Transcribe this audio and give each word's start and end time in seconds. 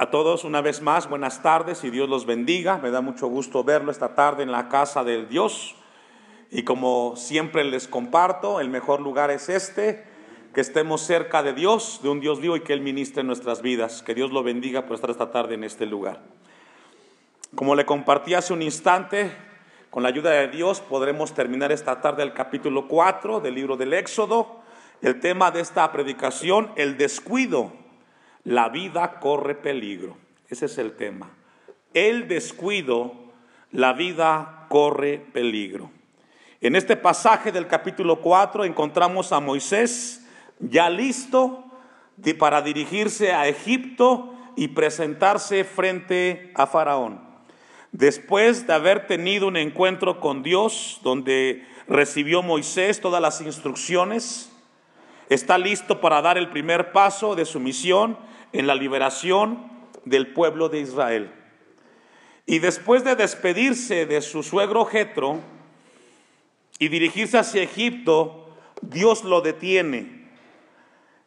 A 0.00 0.08
todos 0.10 0.44
una 0.44 0.62
vez 0.62 0.80
más, 0.80 1.10
buenas 1.10 1.42
tardes 1.42 1.84
y 1.84 1.90
Dios 1.90 2.08
los 2.08 2.24
bendiga. 2.24 2.78
Me 2.78 2.90
da 2.90 3.02
mucho 3.02 3.26
gusto 3.26 3.64
verlo 3.64 3.90
esta 3.90 4.14
tarde 4.14 4.42
en 4.42 4.50
la 4.50 4.70
casa 4.70 5.04
del 5.04 5.28
Dios. 5.28 5.74
Y 6.50 6.62
como 6.62 7.16
siempre 7.16 7.64
les 7.64 7.86
comparto, 7.86 8.60
el 8.60 8.70
mejor 8.70 9.02
lugar 9.02 9.30
es 9.30 9.50
este, 9.50 10.06
que 10.54 10.62
estemos 10.62 11.02
cerca 11.02 11.42
de 11.42 11.52
Dios, 11.52 12.00
de 12.02 12.08
un 12.08 12.18
Dios 12.18 12.40
vivo 12.40 12.56
y 12.56 12.62
que 12.62 12.72
Él 12.72 12.80
ministre 12.80 13.22
nuestras 13.24 13.60
vidas. 13.60 14.00
Que 14.00 14.14
Dios 14.14 14.30
lo 14.30 14.42
bendiga 14.42 14.86
por 14.86 14.94
estar 14.94 15.10
esta 15.10 15.30
tarde 15.32 15.52
en 15.56 15.64
este 15.64 15.84
lugar. 15.84 16.22
Como 17.54 17.74
le 17.74 17.84
compartí 17.84 18.32
hace 18.32 18.54
un 18.54 18.62
instante, 18.62 19.30
con 19.90 20.02
la 20.02 20.08
ayuda 20.08 20.30
de 20.30 20.48
Dios 20.48 20.80
podremos 20.80 21.34
terminar 21.34 21.72
esta 21.72 22.00
tarde 22.00 22.22
el 22.22 22.32
capítulo 22.32 22.88
4 22.88 23.40
del 23.40 23.54
libro 23.54 23.76
del 23.76 23.92
Éxodo. 23.92 24.62
El 25.02 25.20
tema 25.20 25.50
de 25.50 25.60
esta 25.60 25.92
predicación, 25.92 26.72
el 26.76 26.96
descuido 26.96 27.89
la 28.44 28.68
vida 28.68 29.20
corre 29.20 29.54
peligro. 29.54 30.16
Ese 30.48 30.66
es 30.66 30.78
el 30.78 30.92
tema. 30.96 31.30
El 31.94 32.28
descuido, 32.28 33.14
la 33.70 33.92
vida 33.92 34.66
corre 34.68 35.18
peligro. 35.18 35.90
En 36.60 36.76
este 36.76 36.96
pasaje 36.96 37.52
del 37.52 37.66
capítulo 37.66 38.20
4 38.20 38.64
encontramos 38.64 39.32
a 39.32 39.40
Moisés 39.40 40.26
ya 40.58 40.90
listo 40.90 41.64
para 42.38 42.60
dirigirse 42.60 43.32
a 43.32 43.48
Egipto 43.48 44.34
y 44.56 44.68
presentarse 44.68 45.64
frente 45.64 46.52
a 46.54 46.66
Faraón. 46.66 47.20
Después 47.92 48.66
de 48.66 48.74
haber 48.74 49.06
tenido 49.06 49.48
un 49.48 49.56
encuentro 49.56 50.20
con 50.20 50.42
Dios, 50.42 51.00
donde 51.02 51.66
recibió 51.88 52.42
Moisés 52.42 53.00
todas 53.00 53.22
las 53.22 53.40
instrucciones, 53.40 54.52
está 55.28 55.58
listo 55.58 56.00
para 56.00 56.22
dar 56.22 56.38
el 56.38 56.50
primer 56.50 56.92
paso 56.92 57.34
de 57.34 57.46
su 57.46 57.58
misión 57.58 58.18
en 58.52 58.66
la 58.66 58.74
liberación 58.74 59.70
del 60.04 60.32
pueblo 60.32 60.68
de 60.68 60.80
Israel. 60.80 61.32
Y 62.46 62.58
después 62.58 63.04
de 63.04 63.14
despedirse 63.14 64.06
de 64.06 64.22
su 64.22 64.42
suegro 64.42 64.84
Jetro 64.84 65.38
y 66.78 66.88
dirigirse 66.88 67.38
hacia 67.38 67.62
Egipto, 67.62 68.56
Dios 68.80 69.24
lo 69.24 69.40
detiene. 69.40 70.28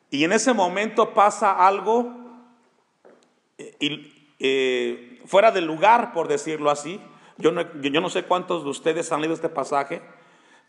Y 0.10 0.26
en 0.26 0.32
ese 0.32 0.54
momento 0.54 1.14
pasa 1.14 1.66
algo 1.66 2.14
eh, 3.58 4.12
eh, 4.40 5.22
fuera 5.26 5.52
del 5.52 5.66
lugar, 5.66 6.14
por 6.14 6.28
decirlo 6.28 6.70
así. 6.70 7.00
Yo 7.38 7.52
no, 7.52 7.64
yo 7.82 8.02
no 8.02 8.10
sé 8.10 8.24
cuántos 8.24 8.64
de 8.64 8.70
ustedes 8.70 9.12
han 9.12 9.22
leído 9.22 9.34
este 9.34 9.50
pasaje, 9.50 10.02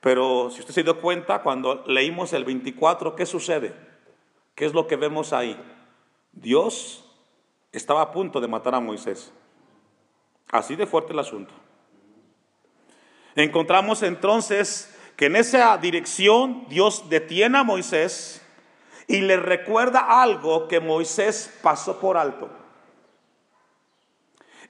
pero 0.01 0.51
si 0.51 0.61
usted 0.61 0.73
se 0.73 0.83
dio 0.83 1.01
cuenta, 1.01 1.43
cuando 1.43 1.85
leímos 1.87 2.33
el 2.33 2.45
24, 2.45 3.17
¿qué 3.17 3.27
sucede? 3.27 3.75
¿Qué 4.55 4.67
es 4.67 4.73
lo 4.73 4.87
que 4.87 4.97
vemos 4.97 5.33
ahí? 5.33 5.59
Dios 6.35 7.05
estaba 7.73 8.03
a 8.03 8.13
punto 8.13 8.41
de 8.41 8.49
matar 8.49 8.75
a 8.75 8.81
Moisés. 8.81 9.33
Así 10.51 10.77
de 10.77 10.87
fuerte 10.87 11.13
el 11.13 11.19
asunto. 11.19 11.53
Encontramos 13.35 14.03
entonces 14.03 14.95
que 15.17 15.27
en 15.27 15.37
esa 15.37 15.77
dirección 15.79 16.67
Dios 16.69 17.09
detiene 17.09 17.59
a 17.59 17.65
Moisés 17.65 18.41
y 19.07 19.21
le 19.21 19.37
recuerda 19.37 20.23
algo 20.23 20.69
que 20.69 20.81
Moisés 20.81 21.59
pasó 21.63 21.99
por 21.99 22.17
alto. 22.17 22.49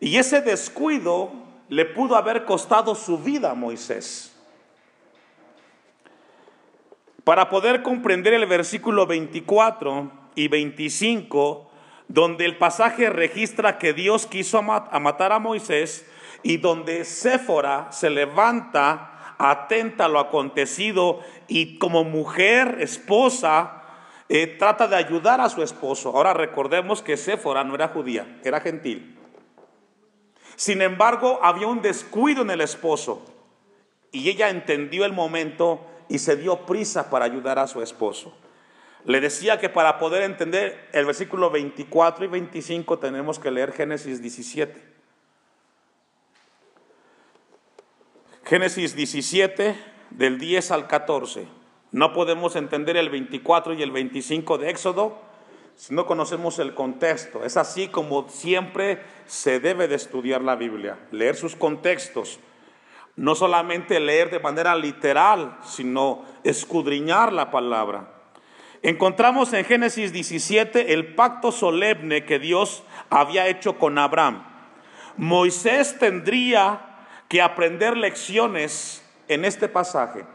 Y 0.01 0.17
ese 0.17 0.41
descuido 0.41 1.33
le 1.69 1.85
pudo 1.85 2.17
haber 2.17 2.45
costado 2.45 2.95
su 2.95 3.19
vida 3.19 3.51
a 3.51 3.55
Moisés. 3.55 4.31
Para 7.23 7.49
poder 7.49 7.83
comprender 7.83 8.35
el 8.35 8.45
versículo 8.47 9.07
24, 9.07 10.11
y 10.35 10.49
25, 10.49 11.71
donde 12.09 12.45
el 12.45 12.59
pasaje 12.59 13.11
registra 13.11 13.79
que 13.79 13.93
Dios 13.93 14.27
quiso 14.27 14.63
matar 14.63 15.33
a 15.33 15.39
Moisés 15.39 16.07
y 16.43 16.59
donde 16.59 17.05
Séfora 17.05 17.91
se 17.91 18.11
levanta 18.11 19.15
atenta 19.39 20.07
a 20.07 20.09
lo 20.09 20.19
acontecido 20.19 21.21
y 21.49 21.79
como 21.79 22.05
mujer, 22.05 22.79
esposa, 22.81 23.83
eh, 24.29 24.47
trata 24.47 24.89
de 24.89 24.97
ayudar 24.97 25.41
a 25.41 25.49
su 25.49 25.63
esposo. 25.63 26.11
Ahora 26.11 26.33
recordemos 26.33 27.03
que 27.03 27.17
Séfora 27.17 27.65
no 27.65 27.75
era 27.75 27.89
judía, 27.89 28.41
era 28.45 28.61
gentil. 28.61 29.19
Sin 30.57 30.83
embargo, 30.83 31.41
había 31.43 31.67
un 31.67 31.83
descuido 31.83 32.43
en 32.43 32.51
el 32.51 32.61
esposo 32.61 33.23
y 34.13 34.31
ella 34.31 34.51
entendió 34.51 35.05
el 35.05 35.13
momento 35.13 35.85
y 36.09 36.19
se 36.19 36.37
dio 36.37 36.65
prisa 36.65 37.11
para 37.11 37.25
ayudar 37.25 37.59
a 37.59 37.67
su 37.67 37.83
esposo. 37.83 38.37
Le 39.05 39.21
decía 39.21 39.61
que 39.61 39.69
para 39.69 39.99
poder 39.99 40.23
entender 40.23 40.89
el 40.93 41.05
versículo 41.05 41.51
24 41.51 42.25
y 42.25 42.29
25 42.29 42.99
tenemos 42.99 43.39
que 43.39 43.51
leer 43.51 43.73
Génesis 43.73 44.23
17. 44.23 44.83
Génesis 48.45 48.97
17 48.97 49.77
del 50.11 50.39
10 50.39 50.71
al 50.71 50.87
14. 50.87 51.47
No 51.93 52.13
podemos 52.13 52.57
entender 52.57 52.97
el 52.97 53.11
24 53.11 53.75
y 53.75 53.83
el 53.83 53.91
25 53.91 54.59
de 54.59 54.71
Éxodo 54.71 55.19
si 55.77 55.95
no 55.95 56.07
conocemos 56.07 56.59
el 56.59 56.75
contexto. 56.75 57.45
Es 57.45 57.57
así 57.57 57.89
como 57.89 58.29
siempre 58.29 59.03
se 59.27 59.61
debe 59.61 59.89
de 59.89 59.97
estudiar 59.97 60.41
la 60.41 60.57
Biblia, 60.57 60.99
leer 61.11 61.37
sus 61.37 61.57
contextos. 61.57 62.39
No 63.17 63.35
solamente 63.35 64.01
leer 64.01 64.31
de 64.31 64.41
manera 64.41 64.75
literal, 64.77 65.59
sino 65.63 66.23
escudriñar 66.43 67.33
la 67.33 67.51
palabra. 67.51 68.14
Encontramos 68.85 69.51
en 69.55 69.65
Génesis 69.65 70.13
17 70.13 70.93
el 70.93 71.15
pacto 71.15 71.53
solemne 71.53 72.27
que 72.27 72.39
Dios 72.39 72.83
había 73.09 73.49
hecho 73.49 73.79
con 73.79 73.97
Abraham. 73.97 74.45
Moisés 75.17 75.99
tendría 75.99 76.99
que 77.27 77.41
aprender 77.41 77.97
lecciones 77.97 79.03
en 79.27 79.47
este 79.47 79.69
pasaje. 79.69 80.27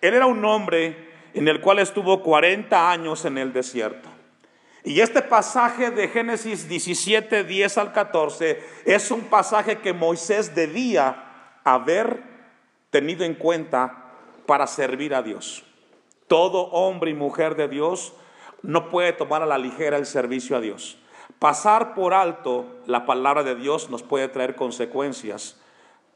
Él 0.00 0.14
era 0.14 0.24
un 0.24 0.42
hombre 0.42 1.10
en 1.34 1.48
el 1.48 1.60
cual 1.60 1.80
estuvo 1.80 2.22
40 2.22 2.90
años 2.90 3.26
en 3.26 3.36
el 3.36 3.52
desierto. 3.52 4.08
Y 4.82 5.00
este 5.00 5.20
pasaje 5.20 5.90
de 5.90 6.08
Génesis 6.08 6.66
17, 6.66 7.44
10 7.44 7.76
al 7.76 7.92
14 7.92 8.58
es 8.86 9.10
un 9.10 9.24
pasaje 9.24 9.80
que 9.80 9.92
Moisés 9.92 10.54
debía 10.54 11.60
haber 11.62 12.22
tenido 12.88 13.22
en 13.22 13.34
cuenta 13.34 14.12
para 14.46 14.66
servir 14.66 15.14
a 15.14 15.20
Dios. 15.20 15.66
Todo 16.30 16.66
hombre 16.66 17.10
y 17.10 17.14
mujer 17.14 17.56
de 17.56 17.66
Dios 17.66 18.12
no 18.62 18.88
puede 18.88 19.12
tomar 19.12 19.42
a 19.42 19.46
la 19.46 19.58
ligera 19.58 19.96
el 19.96 20.06
servicio 20.06 20.56
a 20.56 20.60
Dios. 20.60 20.96
Pasar 21.40 21.92
por 21.92 22.14
alto 22.14 22.66
la 22.86 23.04
palabra 23.04 23.42
de 23.42 23.56
Dios 23.56 23.90
nos 23.90 24.04
puede 24.04 24.28
traer 24.28 24.54
consecuencias 24.54 25.60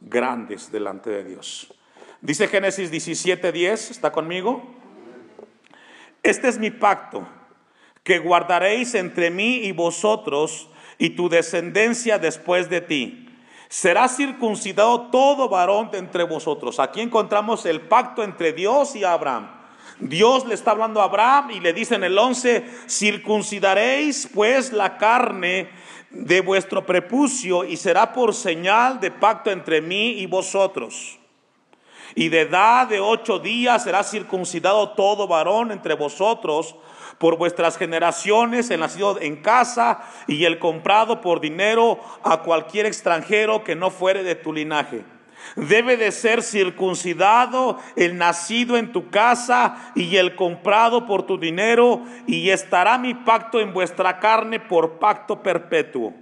grandes 0.00 0.70
delante 0.70 1.10
de 1.10 1.24
Dios. 1.24 1.74
Dice 2.20 2.46
Génesis 2.46 2.92
17:10, 2.92 3.90
¿está 3.90 4.12
conmigo? 4.12 4.62
Este 6.22 6.46
es 6.46 6.60
mi 6.60 6.70
pacto, 6.70 7.26
que 8.04 8.20
guardaréis 8.20 8.94
entre 8.94 9.32
mí 9.32 9.64
y 9.64 9.72
vosotros 9.72 10.70
y 10.96 11.10
tu 11.10 11.28
descendencia 11.28 12.20
después 12.20 12.70
de 12.70 12.80
ti. 12.82 13.36
Será 13.68 14.06
circuncidado 14.06 15.10
todo 15.10 15.48
varón 15.48 15.90
de 15.90 15.98
entre 15.98 16.22
vosotros. 16.22 16.78
Aquí 16.78 17.00
encontramos 17.00 17.66
el 17.66 17.80
pacto 17.80 18.22
entre 18.22 18.52
Dios 18.52 18.94
y 18.94 19.02
Abraham. 19.02 19.63
Dios 20.00 20.46
le 20.46 20.54
está 20.54 20.72
hablando 20.72 21.00
a 21.00 21.04
Abraham 21.04 21.52
y 21.52 21.60
le 21.60 21.72
dice 21.72 21.94
en 21.94 22.04
el 22.04 22.18
11, 22.18 22.64
circuncidaréis 22.88 24.28
pues 24.32 24.72
la 24.72 24.98
carne 24.98 25.68
de 26.10 26.40
vuestro 26.40 26.84
prepucio 26.84 27.64
y 27.64 27.76
será 27.76 28.12
por 28.12 28.34
señal 28.34 29.00
de 29.00 29.10
pacto 29.10 29.50
entre 29.50 29.80
mí 29.80 30.18
y 30.18 30.26
vosotros. 30.26 31.18
Y 32.16 32.28
de 32.28 32.42
edad 32.42 32.88
de 32.88 33.00
ocho 33.00 33.38
días 33.38 33.84
será 33.84 34.04
circuncidado 34.04 34.90
todo 34.90 35.26
varón 35.26 35.72
entre 35.72 35.94
vosotros 35.94 36.76
por 37.18 37.36
vuestras 37.36 37.76
generaciones, 37.76 38.70
el 38.70 38.80
nacido 38.80 39.20
en 39.20 39.36
casa 39.36 40.02
y 40.26 40.44
el 40.44 40.58
comprado 40.58 41.20
por 41.20 41.40
dinero 41.40 42.00
a 42.22 42.42
cualquier 42.42 42.86
extranjero 42.86 43.64
que 43.64 43.76
no 43.76 43.90
fuere 43.90 44.22
de 44.22 44.34
tu 44.34 44.52
linaje 44.52 45.04
Debe 45.56 45.96
de 45.96 46.12
ser 46.12 46.42
circuncidado 46.42 47.78
el 47.96 48.16
nacido 48.16 48.76
en 48.76 48.92
tu 48.92 49.10
casa 49.10 49.92
y 49.94 50.16
el 50.16 50.34
comprado 50.36 51.06
por 51.06 51.24
tu 51.24 51.38
dinero, 51.38 52.02
y 52.26 52.50
estará 52.50 52.98
mi 52.98 53.14
pacto 53.14 53.60
en 53.60 53.72
vuestra 53.72 54.18
carne 54.18 54.60
por 54.60 54.98
pacto 54.98 55.42
perpetuo. 55.42 56.12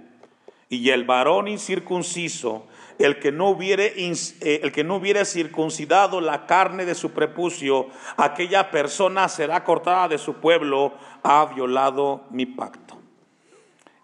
Y 0.69 0.89
el 0.89 1.03
varón 1.03 1.47
incircunciso, 1.47 2.67
el 2.99 3.19
que 3.19 3.31
no 3.31 3.49
hubiere, 3.49 3.93
eh, 3.97 4.59
el 4.63 4.71
que 4.71 4.83
no 4.83 4.95
hubiere 4.95 5.25
circuncidado 5.25 6.21
la 6.21 6.45
carne 6.45 6.85
de 6.85 6.95
su 6.95 7.11
prepucio, 7.11 7.87
aquella 8.17 8.71
persona 8.71 9.27
será 9.29 9.63
cortada 9.63 10.07
de 10.07 10.17
su 10.17 10.35
pueblo, 10.35 10.93
ha 11.23 11.45
violado 11.45 12.25
mi 12.29 12.45
pacto. 12.45 12.97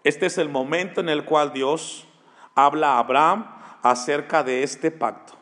Este 0.02 0.26
es 0.26 0.38
el 0.38 0.48
momento 0.48 1.00
en 1.00 1.08
el 1.08 1.24
cual 1.24 1.52
Dios 1.52 2.06
habla 2.54 2.94
a 2.94 2.98
Abraham 2.98 3.59
acerca 3.82 4.42
de 4.42 4.62
este 4.62 4.90
pacto. 4.90 5.34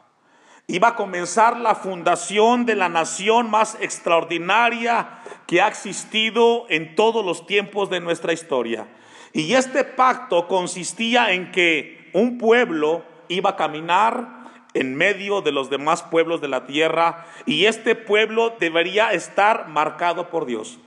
Iba 0.66 0.88
a 0.88 0.96
comenzar 0.96 1.56
la 1.58 1.74
fundación 1.74 2.66
de 2.66 2.76
la 2.76 2.90
nación 2.90 3.50
más 3.50 3.76
extraordinaria 3.80 5.20
que 5.46 5.62
ha 5.62 5.68
existido 5.68 6.66
en 6.68 6.94
todos 6.94 7.24
los 7.24 7.46
tiempos 7.46 7.88
de 7.88 8.00
nuestra 8.00 8.34
historia. 8.34 8.86
Y 9.32 9.54
este 9.54 9.84
pacto 9.84 10.46
consistía 10.46 11.32
en 11.32 11.52
que 11.52 12.10
un 12.12 12.36
pueblo 12.36 13.02
iba 13.28 13.50
a 13.50 13.56
caminar 13.56 14.38
en 14.74 14.94
medio 14.94 15.40
de 15.40 15.52
los 15.52 15.70
demás 15.70 16.02
pueblos 16.02 16.40
de 16.40 16.48
la 16.48 16.66
tierra 16.66 17.26
y 17.46 17.64
este 17.64 17.94
pueblo 17.94 18.54
debería 18.60 19.12
estar 19.12 19.68
marcado 19.68 20.28
por 20.28 20.44
Dios. 20.44 20.78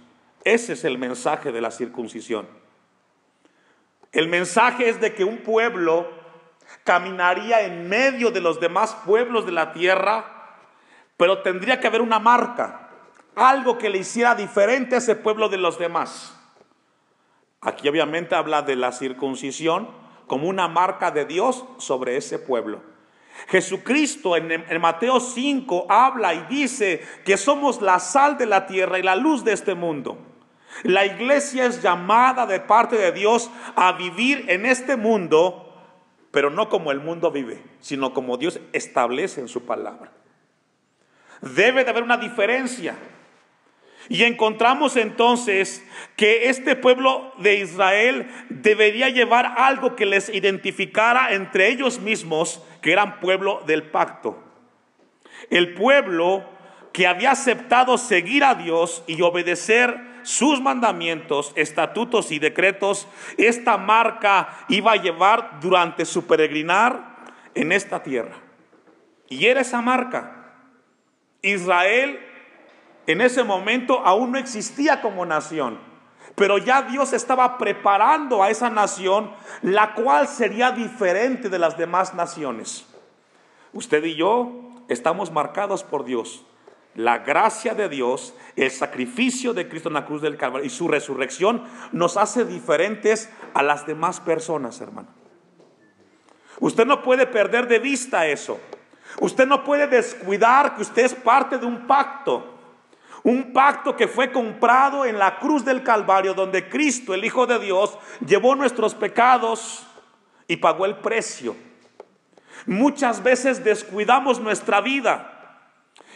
Ese 0.43 0.73
es 0.73 0.83
el 0.83 0.97
mensaje 0.97 1.51
de 1.51 1.61
la 1.61 1.71
circuncisión. 1.71 2.47
El 4.11 4.27
mensaje 4.27 4.89
es 4.89 5.01
de 5.01 5.13
que 5.13 5.23
un 5.23 5.37
pueblo 5.39 6.20
caminaría 6.83 7.61
en 7.61 7.87
medio 7.87 8.31
de 8.31 8.41
los 8.41 8.59
demás 8.59 8.95
pueblos 9.05 9.45
de 9.45 9.51
la 9.51 9.73
tierra, 9.73 10.25
pero 11.17 11.41
tendría 11.41 11.79
que 11.79 11.87
haber 11.87 12.01
una 12.01 12.19
marca, 12.19 12.89
algo 13.35 13.77
que 13.77 13.89
le 13.89 13.99
hiciera 13.99 14.35
diferente 14.35 14.95
a 14.95 14.97
ese 14.97 15.15
pueblo 15.15 15.49
de 15.49 15.57
los 15.57 15.77
demás. 15.77 16.37
Aquí 17.61 17.87
obviamente 17.87 18.35
habla 18.35 18.63
de 18.63 18.75
la 18.75 18.91
circuncisión 18.91 19.87
como 20.25 20.47
una 20.47 20.67
marca 20.67 21.11
de 21.11 21.25
Dios 21.25 21.65
sobre 21.77 22.17
ese 22.17 22.39
pueblo. 22.39 22.81
Jesucristo 23.47 24.35
en, 24.35 24.81
Mateo 24.81 25.19
5 25.19 25.87
habla 25.89 26.33
y 26.33 26.45
dice 26.49 27.05
que 27.25 27.37
somos 27.37 27.81
la 27.81 27.99
sal 27.99 28.37
de 28.37 28.45
la 28.45 28.65
tierra 28.65 28.99
y 28.99 29.03
la 29.03 29.15
luz 29.15 29.43
de 29.43 29.53
este 29.53 29.75
mundo. 29.75 30.17
La 30.83 31.05
iglesia 31.05 31.65
es 31.65 31.81
llamada 31.81 32.45
de 32.45 32.59
parte 32.59 32.95
de 32.95 33.11
Dios 33.11 33.51
a 33.75 33.91
vivir 33.93 34.45
en 34.47 34.65
este 34.65 34.95
mundo, 34.95 35.60
pero 36.31 36.49
no 36.49 36.69
como 36.69 36.91
el 36.91 36.99
mundo 36.99 37.29
vive, 37.31 37.61
sino 37.81 38.13
como 38.13 38.37
Dios 38.37 38.59
establece 38.73 39.41
en 39.41 39.47
su 39.47 39.65
palabra. 39.65 40.11
Debe 41.41 41.83
de 41.83 41.89
haber 41.89 42.03
una 42.03 42.17
diferencia. 42.17 42.95
Y 44.09 44.23
encontramos 44.23 44.97
entonces 44.97 45.85
que 46.15 46.49
este 46.49 46.75
pueblo 46.75 47.33
de 47.37 47.55
Israel 47.55 48.27
debería 48.49 49.09
llevar 49.09 49.53
algo 49.57 49.95
que 49.95 50.05
les 50.05 50.29
identificara 50.29 51.33
entre 51.33 51.69
ellos 51.69 51.99
mismos, 51.99 52.61
que 52.81 52.93
eran 52.93 53.19
pueblo 53.19 53.61
del 53.67 53.83
pacto. 53.83 54.41
El 55.49 55.73
pueblo 55.73 56.43
que 56.93 57.07
había 57.07 57.31
aceptado 57.31 57.97
seguir 57.97 58.43
a 58.43 58.55
Dios 58.55 59.03
y 59.07 59.21
obedecer 59.21 60.10
sus 60.23 60.61
mandamientos, 60.61 61.53
estatutos 61.55 62.31
y 62.31 62.39
decretos, 62.39 63.07
esta 63.37 63.77
marca 63.77 64.65
iba 64.69 64.93
a 64.93 65.01
llevar 65.01 65.59
durante 65.61 66.05
su 66.05 66.27
peregrinar 66.27 67.17
en 67.55 67.71
esta 67.71 68.03
tierra. 68.03 68.35
Y 69.29 69.45
era 69.45 69.61
esa 69.61 69.81
marca. 69.81 70.37
Israel 71.41 72.19
en 73.07 73.21
ese 73.21 73.43
momento 73.43 74.01
aún 74.05 74.31
no 74.31 74.37
existía 74.37 75.01
como 75.01 75.25
nación, 75.25 75.79
pero 76.35 76.57
ya 76.57 76.83
Dios 76.83 77.13
estaba 77.13 77.57
preparando 77.57 78.43
a 78.43 78.49
esa 78.49 78.69
nación, 78.69 79.31
la 79.61 79.95
cual 79.95 80.27
sería 80.27 80.71
diferente 80.71 81.49
de 81.49 81.59
las 81.59 81.77
demás 81.77 82.13
naciones. 82.13 82.87
Usted 83.73 84.03
y 84.03 84.15
yo 84.15 84.51
estamos 84.87 85.31
marcados 85.31 85.83
por 85.83 86.05
Dios. 86.05 86.45
La 86.95 87.19
gracia 87.19 87.73
de 87.73 87.87
Dios, 87.87 88.33
el 88.57 88.69
sacrificio 88.69 89.53
de 89.53 89.69
Cristo 89.69 89.87
en 89.87 89.93
la 89.93 90.05
cruz 90.05 90.21
del 90.21 90.37
Calvario 90.37 90.65
y 90.65 90.69
su 90.69 90.89
resurrección 90.89 91.63
nos 91.93 92.17
hace 92.17 92.43
diferentes 92.43 93.29
a 93.53 93.63
las 93.63 93.85
demás 93.85 94.19
personas, 94.19 94.81
hermano. 94.81 95.07
Usted 96.59 96.85
no 96.85 97.01
puede 97.01 97.25
perder 97.27 97.67
de 97.67 97.79
vista 97.79 98.27
eso. 98.27 98.59
Usted 99.19 99.47
no 99.47 99.63
puede 99.63 99.87
descuidar 99.87 100.75
que 100.75 100.81
usted 100.81 101.05
es 101.05 101.15
parte 101.15 101.57
de 101.57 101.65
un 101.65 101.87
pacto. 101.87 102.59
Un 103.23 103.53
pacto 103.53 103.95
que 103.95 104.07
fue 104.07 104.31
comprado 104.31 105.05
en 105.05 105.17
la 105.17 105.39
cruz 105.39 105.63
del 105.63 105.83
Calvario, 105.83 106.33
donde 106.33 106.67
Cristo, 106.67 107.13
el 107.13 107.23
Hijo 107.23 107.47
de 107.47 107.59
Dios, 107.59 107.97
llevó 108.25 108.55
nuestros 108.55 108.95
pecados 108.95 109.85
y 110.47 110.57
pagó 110.57 110.85
el 110.85 110.97
precio. 110.97 111.55
Muchas 112.65 113.23
veces 113.23 113.63
descuidamos 113.63 114.39
nuestra 114.41 114.81
vida 114.81 115.30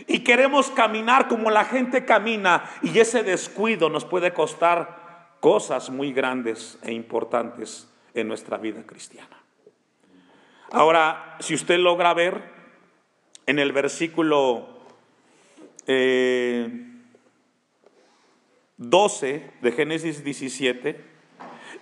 y 0.08 0.20
queremos 0.20 0.70
caminar 0.72 1.28
como 1.28 1.52
la 1.52 1.66
gente 1.66 2.06
camina 2.06 2.70
y 2.82 3.00
ese 3.00 3.24
descuido 3.24 3.90
nos 3.90 4.06
puede 4.06 4.34
costar 4.34 5.38
cosas 5.40 5.90
muy 5.90 6.14
grandes 6.14 6.78
e 6.82 6.94
importantes 6.94 7.90
en 8.14 8.28
nuestra 8.28 8.58
vida 8.58 8.84
cristiana. 8.86 9.38
Ahora, 10.72 11.38
si 11.40 11.54
usted 11.54 11.78
logra 11.78 12.14
ver 12.14 12.44
en 13.46 13.60
el 13.60 13.72
versículo 13.72 14.68
12 15.86 15.92
eh, 19.36 19.52
de 19.62 19.72
Génesis 19.72 20.24
17, 20.24 21.16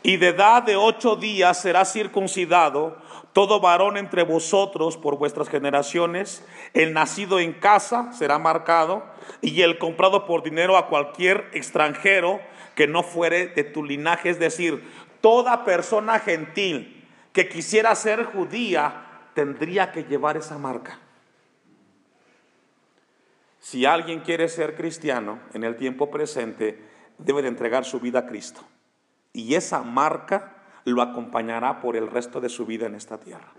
y 0.03 0.17
de 0.17 0.27
edad 0.27 0.63
de 0.63 0.75
ocho 0.75 1.15
días 1.15 1.61
será 1.61 1.85
circuncidado 1.85 2.97
todo 3.33 3.59
varón 3.59 3.97
entre 3.97 4.23
vosotros 4.23 4.95
por 4.95 5.17
vuestras 5.17 5.49
generaciones, 5.49 6.45
el 6.73 6.93
nacido 6.93 7.39
en 7.39 7.53
casa 7.53 8.13
será 8.13 8.37
marcado, 8.37 9.03
y 9.41 9.61
el 9.61 9.79
comprado 9.79 10.25
por 10.25 10.43
dinero 10.43 10.77
a 10.77 10.87
cualquier 10.87 11.49
extranjero 11.53 12.39
que 12.75 12.87
no 12.87 13.03
fuere 13.03 13.47
de 13.47 13.63
tu 13.63 13.83
linaje, 13.83 14.29
es 14.29 14.39
decir, 14.39 14.83
toda 15.21 15.65
persona 15.65 16.19
gentil 16.19 17.07
que 17.33 17.49
quisiera 17.49 17.95
ser 17.95 18.25
judía 18.25 19.07
tendría 19.33 19.91
que 19.91 20.03
llevar 20.03 20.37
esa 20.37 20.57
marca. 20.57 20.99
Si 23.59 23.85
alguien 23.85 24.19
quiere 24.19 24.49
ser 24.49 24.75
cristiano 24.75 25.39
en 25.53 25.63
el 25.63 25.77
tiempo 25.77 26.11
presente, 26.11 26.79
debe 27.17 27.41
de 27.41 27.47
entregar 27.47 27.85
su 27.85 27.99
vida 27.99 28.19
a 28.19 28.25
Cristo. 28.25 28.61
Y 29.31 29.55
esa 29.55 29.81
marca 29.81 30.52
lo 30.85 31.01
acompañará 31.01 31.79
por 31.81 31.95
el 31.95 32.09
resto 32.09 32.41
de 32.41 32.49
su 32.49 32.65
vida 32.65 32.85
en 32.85 32.95
esta 32.95 33.19
tierra. 33.19 33.51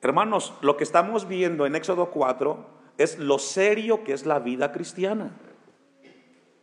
Hermanos, 0.00 0.54
lo 0.60 0.76
que 0.76 0.84
estamos 0.84 1.28
viendo 1.28 1.66
en 1.66 1.74
Éxodo 1.74 2.10
4 2.10 2.66
es 2.98 3.18
lo 3.18 3.38
serio 3.38 4.04
que 4.04 4.12
es 4.12 4.26
la 4.26 4.38
vida 4.38 4.72
cristiana. 4.72 5.30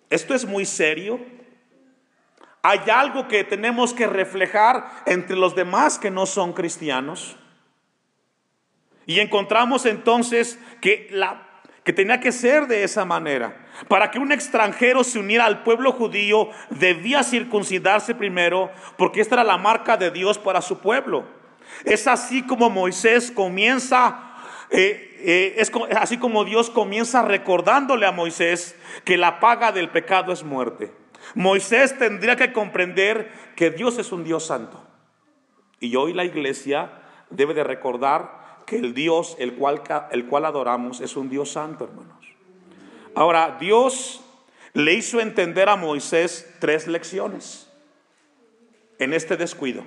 Esto 0.09 0.33
es 0.33 0.45
muy 0.45 0.65
serio. 0.65 1.19
Hay 2.61 2.79
algo 2.91 3.27
que 3.27 3.43
tenemos 3.43 3.93
que 3.93 4.05
reflejar 4.05 4.89
entre 5.05 5.35
los 5.35 5.55
demás 5.55 5.97
que 5.97 6.11
no 6.11 6.25
son 6.25 6.53
cristianos. 6.53 7.35
Y 9.07 9.19
encontramos 9.19 9.85
entonces 9.85 10.59
que 10.79 11.07
la 11.11 11.47
que 11.83 11.93
tenía 11.93 12.19
que 12.19 12.31
ser 12.31 12.67
de 12.67 12.83
esa 12.83 13.05
manera. 13.05 13.65
Para 13.87 14.11
que 14.11 14.19
un 14.19 14.31
extranjero 14.31 15.03
se 15.03 15.19
uniera 15.19 15.45
al 15.45 15.63
pueblo 15.63 15.91
judío, 15.91 16.49
debía 16.69 17.23
circuncidarse 17.23 18.13
primero, 18.13 18.71
porque 18.97 19.21
esta 19.21 19.35
era 19.35 19.43
la 19.43 19.57
marca 19.57 19.97
de 19.97 20.11
Dios 20.11 20.37
para 20.37 20.61
su 20.61 20.79
pueblo. 20.79 21.25
Es 21.83 22.07
así 22.07 22.43
como 22.43 22.69
Moisés 22.69 23.31
comienza, 23.31 24.35
eh, 24.69 25.17
eh, 25.19 25.55
es 25.57 25.71
así 25.97 26.17
como 26.17 26.43
Dios 26.43 26.69
comienza 26.69 27.23
recordándole 27.23 28.05
a 28.05 28.11
Moisés 28.11 28.75
que 29.03 29.17
la 29.17 29.39
paga 29.39 29.71
del 29.71 29.89
pecado 29.89 30.31
es 30.31 30.43
muerte. 30.43 30.91
Moisés 31.35 31.97
tendría 31.97 32.35
que 32.35 32.51
comprender 32.51 33.31
que 33.55 33.71
Dios 33.71 33.97
es 33.97 34.11
un 34.11 34.23
Dios 34.23 34.45
santo. 34.45 34.83
Y 35.79 35.95
hoy 35.95 36.13
la 36.13 36.25
iglesia 36.25 36.91
debe 37.29 37.53
de 37.53 37.63
recordar 37.63 38.41
que 38.65 38.77
el 38.77 38.93
Dios 38.93 39.35
el 39.39 39.55
cual, 39.55 39.81
el 40.11 40.25
cual 40.27 40.45
adoramos 40.45 41.01
es 41.01 41.15
un 41.15 41.29
Dios 41.29 41.51
santo, 41.51 41.85
hermanos. 41.85 42.20
Ahora, 43.15 43.57
Dios 43.59 44.21
le 44.73 44.93
hizo 44.93 45.19
entender 45.19 45.69
a 45.69 45.75
Moisés 45.75 46.49
tres 46.59 46.87
lecciones 46.87 47.69
en 48.99 49.13
este 49.13 49.37
descuido. 49.37 49.83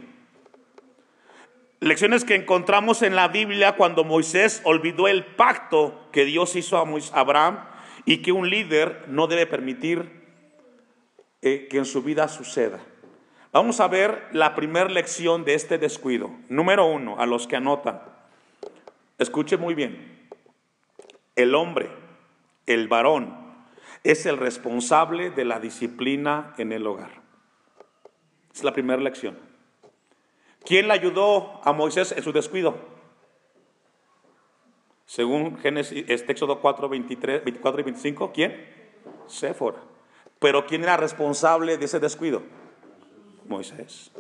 Lecciones 1.81 2.25
que 2.25 2.35
encontramos 2.35 3.03
en 3.03 3.15
la 3.15 3.29
Biblia 3.29 3.77
cuando 3.77 4.05
Moisés 4.05 4.63
olvidó 4.65 5.07
el 5.07 5.25
pacto 5.25 6.09
que 6.13 6.25
Dios 6.25 6.57
hizo 6.57 6.79
a 6.79 7.21
Abraham 7.21 7.65
y 8.05 8.19
que 8.19 8.33
un 8.33 8.49
líder 8.49 9.05
no 9.09 9.27
debe 9.27 9.47
permitir 9.47 10.25
eh, 11.43 11.69
que 11.71 11.79
en 11.79 11.85
su 11.85 12.03
vida 12.03 12.29
suceda. 12.29 12.81
Vamos 13.53 13.81
a 13.81 13.89
ver 13.89 14.29
la 14.33 14.55
primera 14.55 14.89
lección 14.89 15.45
de 15.45 15.55
este 15.55 15.79
descuido. 15.79 16.31
Número 16.49 16.87
uno, 16.87 17.21
a 17.21 17.27
los 17.27 17.47
que 17.47 17.57
anotan. 17.57 18.03
Escuche 19.19 19.57
muy 19.57 19.75
bien. 19.75 20.29
El 21.37 21.55
hombre, 21.55 21.91
el 22.67 22.89
varón, 22.89 23.37
es 24.03 24.27
el 24.27 24.37
responsable 24.37 25.31
de 25.31 25.45
la 25.45 25.61
disciplina 25.61 26.55
en 26.59 26.73
el 26.73 26.87
hogar. 26.87 27.23
Es 28.55 28.63
la 28.63 28.73
primera 28.73 29.01
lección. 29.01 29.39
¿Quién 30.65 30.89
le 30.89 30.95
ayudó 30.95 31.61
a 31.65 31.73
Moisés 31.73 32.13
en 32.13 32.23
su 32.23 32.33
descuido? 32.33 32.77
Según 35.07 35.59
Génesis, 35.59 36.05
este 36.09 36.33
Éxodo 36.33 36.61
4, 36.61 36.89
23, 36.89 37.45
24 37.45 37.81
y 37.81 37.85
25, 37.85 38.33
¿quién? 38.33 38.67
Séfora. 39.27 39.79
Pero 40.39 40.67
¿quién 40.67 40.83
era 40.83 40.97
responsable 40.97 41.77
de 41.77 41.85
ese 41.85 42.01
descuido? 42.01 42.43
Moisés. 43.47 44.11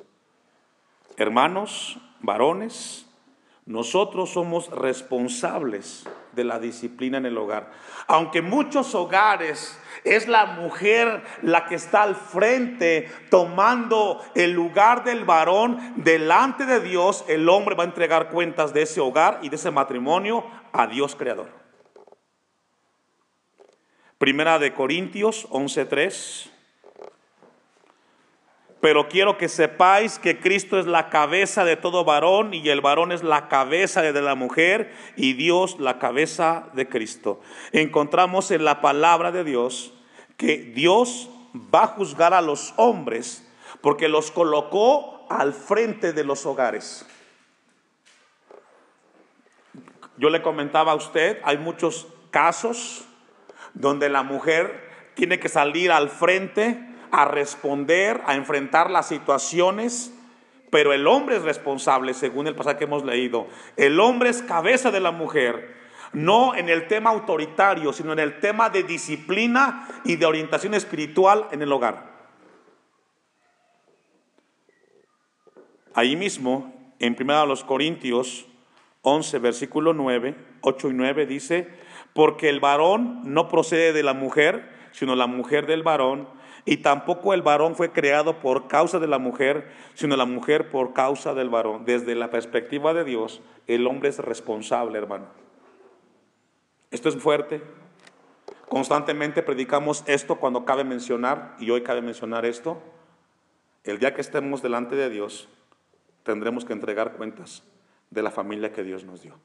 Hermanos, 1.16 1.98
varones, 2.20 3.06
Nosotros 3.66 4.30
somos 4.30 4.68
responsables 4.70 6.04
de 6.34 6.44
la 6.44 6.58
disciplina 6.58 7.18
en 7.18 7.26
el 7.26 7.38
hogar. 7.38 7.70
Aunque 8.06 8.42
muchos 8.42 8.94
hogares 8.94 9.78
es 10.04 10.28
la 10.28 10.46
mujer 10.46 11.22
la 11.42 11.66
que 11.66 11.74
está 11.74 12.02
al 12.02 12.14
frente 12.14 13.10
tomando 13.30 14.20
el 14.34 14.52
lugar 14.52 15.04
del 15.04 15.24
varón 15.24 15.94
delante 15.96 16.66
de 16.66 16.80
Dios, 16.80 17.24
el 17.28 17.48
hombre 17.48 17.74
va 17.74 17.84
a 17.84 17.86
entregar 17.86 18.30
cuentas 18.30 18.74
de 18.74 18.82
ese 18.82 19.00
hogar 19.00 19.38
y 19.42 19.48
de 19.48 19.56
ese 19.56 19.70
matrimonio 19.70 20.44
a 20.72 20.86
Dios 20.86 21.16
creador. 21.16 21.48
Primera 24.18 24.58
de 24.58 24.72
Corintios 24.72 25.46
11:3 25.50 26.53
pero 28.84 29.08
quiero 29.08 29.38
que 29.38 29.48
sepáis 29.48 30.18
que 30.18 30.38
Cristo 30.38 30.78
es 30.78 30.84
la 30.84 31.08
cabeza 31.08 31.64
de 31.64 31.74
todo 31.74 32.04
varón 32.04 32.52
y 32.52 32.68
el 32.68 32.82
varón 32.82 33.12
es 33.12 33.22
la 33.22 33.48
cabeza 33.48 34.02
de 34.02 34.20
la 34.20 34.34
mujer 34.34 34.92
y 35.16 35.32
Dios 35.32 35.80
la 35.80 35.98
cabeza 35.98 36.66
de 36.74 36.86
Cristo. 36.86 37.40
Encontramos 37.72 38.50
en 38.50 38.62
la 38.62 38.82
palabra 38.82 39.32
de 39.32 39.42
Dios 39.42 39.94
que 40.36 40.58
Dios 40.58 41.30
va 41.74 41.84
a 41.84 41.86
juzgar 41.86 42.34
a 42.34 42.42
los 42.42 42.74
hombres 42.76 43.50
porque 43.80 44.06
los 44.06 44.30
colocó 44.30 45.26
al 45.30 45.54
frente 45.54 46.12
de 46.12 46.24
los 46.24 46.44
hogares. 46.44 47.06
Yo 50.18 50.28
le 50.28 50.42
comentaba 50.42 50.92
a 50.92 50.96
usted, 50.96 51.40
hay 51.42 51.56
muchos 51.56 52.06
casos 52.30 53.06
donde 53.72 54.10
la 54.10 54.22
mujer 54.22 55.10
tiene 55.14 55.40
que 55.40 55.48
salir 55.48 55.90
al 55.90 56.10
frente 56.10 56.92
a 57.14 57.26
responder, 57.26 58.21
a 58.26 58.35
enfrentar 58.35 58.90
las 58.90 59.06
situaciones, 59.06 60.12
pero 60.71 60.92
el 60.92 61.06
hombre 61.06 61.37
es 61.37 61.42
responsable, 61.42 62.12
según 62.12 62.49
el 62.49 62.56
pasaje 62.56 62.78
que 62.78 62.85
hemos 62.85 63.04
leído. 63.04 63.47
El 63.76 64.00
hombre 64.00 64.30
es 64.30 64.42
cabeza 64.42 64.90
de 64.90 64.99
la 64.99 65.12
mujer, 65.12 65.76
no 66.12 66.56
en 66.56 66.68
el 66.68 66.88
tema 66.88 67.11
autoritario, 67.11 67.92
sino 67.92 68.12
en 68.12 68.18
el 68.18 68.40
tema 68.40 68.68
de 68.68 68.83
disciplina 68.83 69.87
y 70.04 70.16
de 70.16 70.26
orientación 70.26 70.75
espiritual 70.75 71.47
en 71.52 71.62
el 71.62 71.71
hogar. 71.71 72.12
Ahí 75.94 76.16
mismo, 76.16 76.75
en 76.99 77.16
1 77.16 77.54
Corintios 77.64 78.47
11, 79.02 79.38
versículo 79.38 79.92
9, 79.92 80.35
8 80.62 80.90
y 80.90 80.94
9 80.94 81.26
dice, 81.26 81.68
porque 82.12 82.49
el 82.49 82.59
varón 82.59 83.21
no 83.23 83.47
procede 83.47 83.92
de 83.92 84.02
la 84.02 84.14
mujer, 84.14 84.68
sino 84.90 85.14
la 85.14 85.28
mujer 85.28 85.66
del 85.66 85.85
varón, 85.85 86.28
y 86.64 86.78
tampoco 86.78 87.35
el 87.35 87.42
varón 87.42 87.75
fue 87.75 87.92
creado 87.92 88.40
por 88.40 88.68
causa 88.68 88.99
de 88.99 89.06
la 89.06 89.18
mujer, 89.18 89.71
sino 89.94 90.16
la 90.16 90.25
mujer 90.25 90.71
por 90.71 90.94
causa 90.94 91.35
del 91.35 91.50
varón. 91.50 91.85
Desde 91.85 92.14
la 92.14 92.30
perspectiva 92.30 92.94
de 92.94 93.04
Dios, 93.04 93.42
el 93.66 93.87
hombre 93.87 94.09
es 94.09 94.18
responsable, 94.18 94.99
hermano. 94.99 95.26
Esto 96.90 97.09
es 97.09 97.16
fuerte. 97.16 97.62
Constantemente 98.68 99.42
predicamos 99.42 100.04
esto 100.06 100.37
cuando 100.37 100.64
cabe 100.64 100.85
mencionar, 100.85 101.54
y 101.59 101.71
hoy 101.71 101.83
cabe 101.83 102.00
mencionar 102.00 102.47
esto. 102.47 102.80
El 103.83 103.99
día 103.99 104.14
que 104.14 104.23
estemos 104.23 104.62
delante 104.62 104.97
de 104.97 105.11
Dios, 105.11 105.49
tendremos 106.23 106.64
que 106.64 106.73
entregar 106.73 107.12
cuentas 107.12 107.62
de 108.11 108.23
la 108.23 108.30
familia 108.30 108.73
que 108.73 108.83
Dios 108.83 109.04
nos 109.04 109.21
dio. 109.21 109.38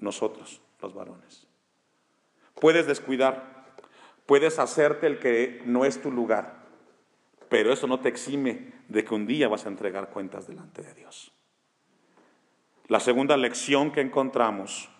Nosotros, 0.00 0.60
los 0.82 0.94
varones. 0.94 1.46
Puedes 2.60 2.86
descuidar 2.86 3.57
Puedes 4.28 4.58
hacerte 4.58 5.06
el 5.06 5.18
que 5.20 5.62
no 5.64 5.86
es 5.86 6.02
tu 6.02 6.12
lugar, 6.12 6.66
pero 7.48 7.72
eso 7.72 7.86
no 7.86 8.00
te 8.00 8.10
exime 8.10 8.74
de 8.86 9.02
que 9.02 9.14
un 9.14 9.26
día 9.26 9.48
vas 9.48 9.64
a 9.64 9.70
entregar 9.70 10.10
cuentas 10.10 10.46
delante 10.46 10.82
de 10.82 10.92
Dios. 10.92 11.32
La 12.88 13.00
segunda 13.00 13.38
lección 13.38 13.90
que 13.90 14.02
encontramos 14.02 14.90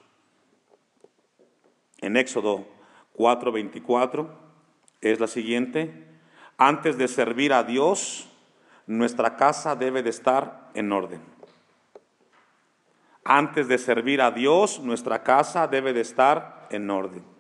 en 1.99 2.17
Éxodo 2.17 2.67
4:24 3.13 4.31
es 5.03 5.21
la 5.21 5.27
siguiente. 5.27 6.07
Antes 6.57 6.97
de 6.97 7.07
servir 7.07 7.53
a 7.53 7.65
Dios, 7.65 8.31
nuestra 8.87 9.37
casa 9.37 9.77
debe 9.77 10.03
de 10.03 10.09
estar 10.09 10.71
en 10.73 10.91
orden. 10.91 11.21
Antes 13.25 13.69
de 13.69 13.77
servir 13.77 14.23
a 14.23 14.31
Dios, 14.31 14.81
nuestra 14.81 15.23
casa 15.23 15.67
debe 15.67 15.93
de 15.93 16.01
estar 16.01 16.67
en 16.71 16.89
orden. 16.89 17.38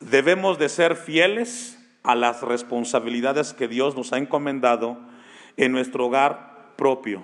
Debemos 0.00 0.58
de 0.58 0.68
ser 0.70 0.96
fieles 0.96 1.78
a 2.02 2.14
las 2.14 2.42
responsabilidades 2.42 3.52
que 3.52 3.68
Dios 3.68 3.94
nos 3.96 4.12
ha 4.12 4.18
encomendado 4.18 4.98
en 5.56 5.72
nuestro 5.72 6.06
hogar 6.06 6.74
propio. 6.76 7.22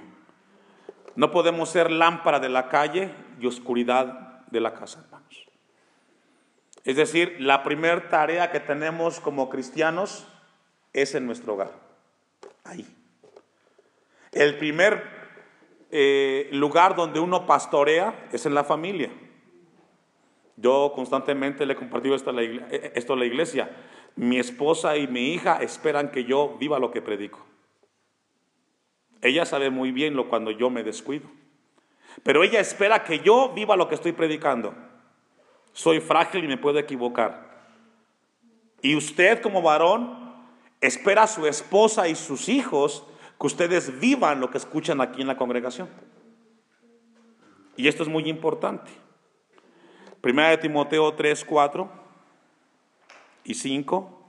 No 1.15 1.31
podemos 1.31 1.71
ser 1.71 1.91
lámpara 1.91 2.39
de 2.39 2.51
la 2.51 2.69
calle 2.69 3.11
y 3.41 3.47
oscuridad 3.47 4.45
de 4.51 4.61
la 4.61 4.75
casa, 4.75 5.01
hermanos. 5.01 5.47
Es 6.85 6.97
decir, 6.97 7.37
la 7.41 7.63
primera 7.63 8.09
tarea 8.09 8.53
que 8.53 8.61
tenemos 8.61 9.21
como 9.21 9.49
cristianos 9.49 10.29
es 10.93 11.15
en 11.15 11.27
nuestro 11.27 11.55
hogar. 11.55 11.73
Ahí. 12.63 12.87
El 14.33 14.59
primer 14.59 15.03
eh, 15.91 16.49
lugar 16.53 16.95
donde 16.95 17.21
uno 17.21 17.47
pastorea 17.47 18.29
es 18.33 18.45
en 18.45 18.55
la 18.55 18.65
familia. 18.65 19.11
Yo 20.57 20.93
constantemente 20.95 21.67
le 21.67 21.75
he 21.75 21.77
compartido 21.77 22.15
esto 22.15 22.31
a, 22.31 22.33
la 22.33 22.43
iglesia, 22.43 22.69
eh, 22.71 22.93
esto 22.95 23.13
a 23.13 23.17
la 23.17 23.27
iglesia. 23.27 23.71
Mi 24.17 24.39
esposa 24.39 24.97
y 24.97 25.07
mi 25.07 25.35
hija 25.35 25.59
esperan 25.63 26.11
que 26.11 26.25
yo 26.25 26.57
viva 26.59 26.79
lo 26.79 26.91
que 26.91 27.03
predico. 27.03 27.45
Ella 29.21 29.45
sabe 29.45 29.71
muy 29.71 29.93
bien 29.93 30.17
lo 30.17 30.29
cuando 30.29 30.51
yo 30.51 30.71
me 30.71 30.83
descuido. 30.83 31.29
Pero 32.23 32.43
ella 32.43 32.61
espera 32.61 33.05
que 33.05 33.21
yo 33.21 33.53
viva 33.55 33.77
lo 33.77 33.89
que 33.89 33.95
estoy 33.95 34.13
predicando. 34.13 34.75
Soy 35.73 36.01
frágil 36.01 36.45
y 36.45 36.49
me 36.49 36.57
puedo 36.57 36.79
equivocar. 36.79 37.47
Y 38.81 38.97
usted 38.97 39.43
como 39.43 39.61
varón 39.61 40.35
espera 40.81 41.25
a 41.25 41.27
su 41.27 41.47
esposa 41.47 42.09
y 42.09 42.15
sus 42.15 42.49
hijos 42.49 43.05
que 43.39 43.47
ustedes 43.47 43.99
vivan 44.01 44.41
lo 44.41 44.51
que 44.51 44.59
escuchan 44.59 45.01
aquí 45.01 45.21
en 45.21 45.27
la 45.27 45.37
congregación. 45.37 45.89
Y 47.77 47.89
esto 47.89 48.03
es 48.03 48.09
muy 48.09 48.29
importante. 48.29 48.91
Primera 50.27 50.49
de 50.49 50.59
Timoteo 50.59 51.15
3, 51.15 51.45
4 51.45 51.89
y 53.45 53.55
5. 53.55 54.29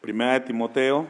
Primera 0.00 0.34
de 0.34 0.40
Timoteo. 0.42 1.08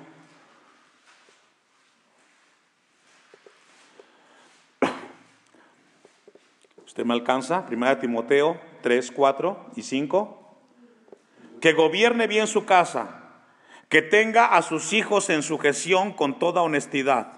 ¿Usted 6.86 7.04
me 7.04 7.12
alcanza? 7.12 7.66
Primera 7.66 7.94
de 7.94 8.00
Timoteo 8.00 8.58
3, 8.80 9.12
4 9.12 9.66
y 9.76 9.82
5 9.82 10.45
que 11.60 11.72
gobierne 11.72 12.26
bien 12.26 12.46
su 12.46 12.64
casa, 12.64 13.22
que 13.88 14.02
tenga 14.02 14.46
a 14.46 14.62
sus 14.62 14.92
hijos 14.92 15.30
en 15.30 15.42
sujeción 15.42 16.12
con 16.12 16.38
toda 16.38 16.62
honestidad. 16.62 17.32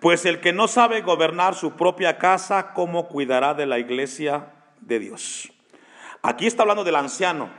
Pues 0.00 0.24
el 0.24 0.40
que 0.40 0.52
no 0.52 0.68
sabe 0.68 1.00
gobernar 1.02 1.54
su 1.54 1.76
propia 1.76 2.18
casa, 2.18 2.72
¿cómo 2.74 3.08
cuidará 3.08 3.54
de 3.54 3.66
la 3.66 3.78
iglesia 3.78 4.52
de 4.80 4.98
Dios? 4.98 5.52
Aquí 6.22 6.46
está 6.46 6.62
hablando 6.62 6.84
del 6.84 6.96
anciano, 6.96 7.50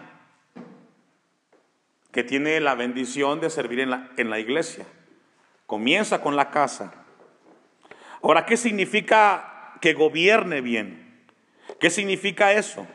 que 2.11 2.23
tiene 2.23 2.59
la 2.59 2.75
bendición 2.75 3.39
de 3.39 3.49
servir 3.49 3.79
en 3.79 3.91
la, 3.91 4.09
en 4.17 4.29
la 4.29 4.39
iglesia. 4.39 4.85
Comienza 5.65 6.21
con 6.21 6.35
la 6.35 6.49
casa. 6.49 6.93
Ahora, 8.21 8.45
¿qué 8.45 8.57
significa 8.57 9.73
que 9.81 9.93
gobierne 9.93 10.61
bien? 10.61 11.25
¿Qué 11.79 11.89
significa 11.89 12.53
eso? 12.53 12.87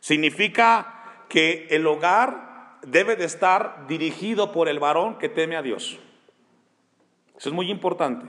Significa 0.00 1.01
que 1.32 1.66
el 1.70 1.86
hogar 1.86 2.76
debe 2.82 3.16
de 3.16 3.24
estar 3.24 3.86
dirigido 3.88 4.52
por 4.52 4.68
el 4.68 4.78
varón 4.78 5.16
que 5.16 5.30
teme 5.30 5.56
a 5.56 5.62
Dios. 5.62 5.98
Eso 7.34 7.48
es 7.48 7.54
muy 7.54 7.70
importante. 7.70 8.26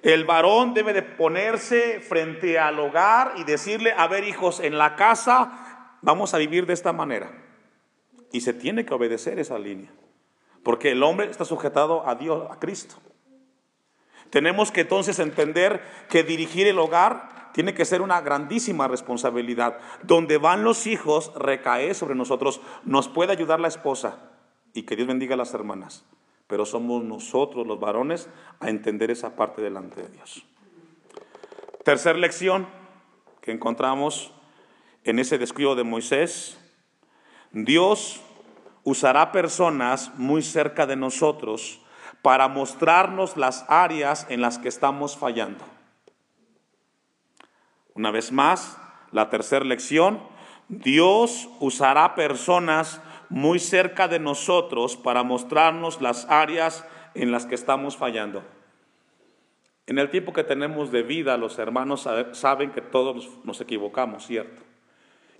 El 0.00 0.24
varón 0.24 0.72
debe 0.72 0.94
de 0.94 1.02
ponerse 1.02 2.00
frente 2.00 2.58
al 2.58 2.80
hogar 2.80 3.34
y 3.36 3.44
decirle, 3.44 3.92
a 3.94 4.06
ver 4.06 4.24
hijos, 4.24 4.58
en 4.60 4.78
la 4.78 4.96
casa 4.96 5.98
vamos 6.00 6.32
a 6.32 6.38
vivir 6.38 6.64
de 6.64 6.72
esta 6.72 6.94
manera. 6.94 7.30
Y 8.32 8.40
se 8.40 8.54
tiene 8.54 8.86
que 8.86 8.94
obedecer 8.94 9.38
esa 9.38 9.58
línea. 9.58 9.92
Porque 10.62 10.92
el 10.92 11.02
hombre 11.02 11.28
está 11.30 11.44
sujetado 11.44 12.08
a 12.08 12.14
Dios, 12.14 12.50
a 12.50 12.58
Cristo. 12.58 12.96
Tenemos 14.30 14.72
que 14.72 14.80
entonces 14.80 15.18
entender 15.18 15.82
que 16.08 16.22
dirigir 16.22 16.68
el 16.68 16.78
hogar 16.78 17.45
tiene 17.56 17.72
que 17.72 17.86
ser 17.86 18.02
una 18.02 18.20
grandísima 18.20 18.86
responsabilidad. 18.86 19.78
Donde 20.02 20.36
van 20.36 20.62
los 20.62 20.86
hijos 20.86 21.32
recae 21.36 21.94
sobre 21.94 22.14
nosotros. 22.14 22.60
Nos 22.84 23.08
puede 23.08 23.32
ayudar 23.32 23.60
la 23.60 23.68
esposa 23.68 24.18
y 24.74 24.82
que 24.82 24.94
Dios 24.94 25.08
bendiga 25.08 25.32
a 25.32 25.38
las 25.38 25.54
hermanas. 25.54 26.04
Pero 26.48 26.66
somos 26.66 27.02
nosotros 27.02 27.66
los 27.66 27.80
varones 27.80 28.28
a 28.60 28.68
entender 28.68 29.10
esa 29.10 29.36
parte 29.36 29.62
delante 29.62 30.02
de 30.02 30.08
Dios. 30.10 30.44
Tercer 31.82 32.18
lección 32.18 32.66
que 33.40 33.52
encontramos 33.52 34.34
en 35.04 35.18
ese 35.18 35.38
descuido 35.38 35.74
de 35.76 35.84
Moisés, 35.84 36.58
Dios 37.52 38.20
usará 38.84 39.32
personas 39.32 40.12
muy 40.18 40.42
cerca 40.42 40.84
de 40.84 40.96
nosotros 40.96 41.80
para 42.20 42.48
mostrarnos 42.48 43.38
las 43.38 43.64
áreas 43.68 44.26
en 44.28 44.42
las 44.42 44.58
que 44.58 44.68
estamos 44.68 45.16
fallando. 45.16 45.75
Una 47.96 48.10
vez 48.10 48.30
más, 48.30 48.78
la 49.10 49.30
tercera 49.30 49.64
lección, 49.64 50.20
Dios 50.68 51.48
usará 51.60 52.14
personas 52.14 53.00
muy 53.30 53.58
cerca 53.58 54.06
de 54.06 54.18
nosotros 54.18 54.96
para 54.96 55.22
mostrarnos 55.22 56.00
las 56.02 56.26
áreas 56.28 56.86
en 57.14 57.32
las 57.32 57.46
que 57.46 57.54
estamos 57.54 57.96
fallando. 57.96 58.44
En 59.86 59.98
el 59.98 60.10
tiempo 60.10 60.32
que 60.32 60.44
tenemos 60.44 60.90
de 60.90 61.02
vida, 61.02 61.36
los 61.36 61.58
hermanos 61.58 62.06
saben 62.32 62.72
que 62.72 62.82
todos 62.82 63.30
nos 63.44 63.60
equivocamos, 63.60 64.26
¿cierto? 64.26 64.62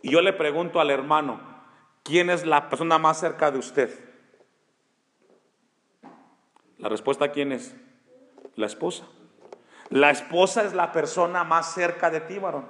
Y 0.03 0.11
yo 0.11 0.23
le 0.23 0.33
pregunto 0.33 0.81
al 0.81 0.91
hermano, 0.91 1.41
¿quién 2.05 2.31
es 2.31 2.47
la 2.47 2.71
persona 2.71 2.99
más 2.99 3.21
cerca 3.21 3.51
de 3.51 3.59
usted? 3.59 3.91
La 6.79 6.89
respuesta, 6.89 7.33
¿quién 7.33 7.53
es? 7.53 7.77
La 8.55 8.67
esposa. 8.67 9.07
La 9.91 10.11
esposa 10.11 10.65
es 10.65 10.75
la 10.75 10.93
persona 10.93 11.45
más 11.45 11.75
cerca 11.75 12.11
de 12.11 12.21
ti, 12.21 12.39
varón. 12.39 12.67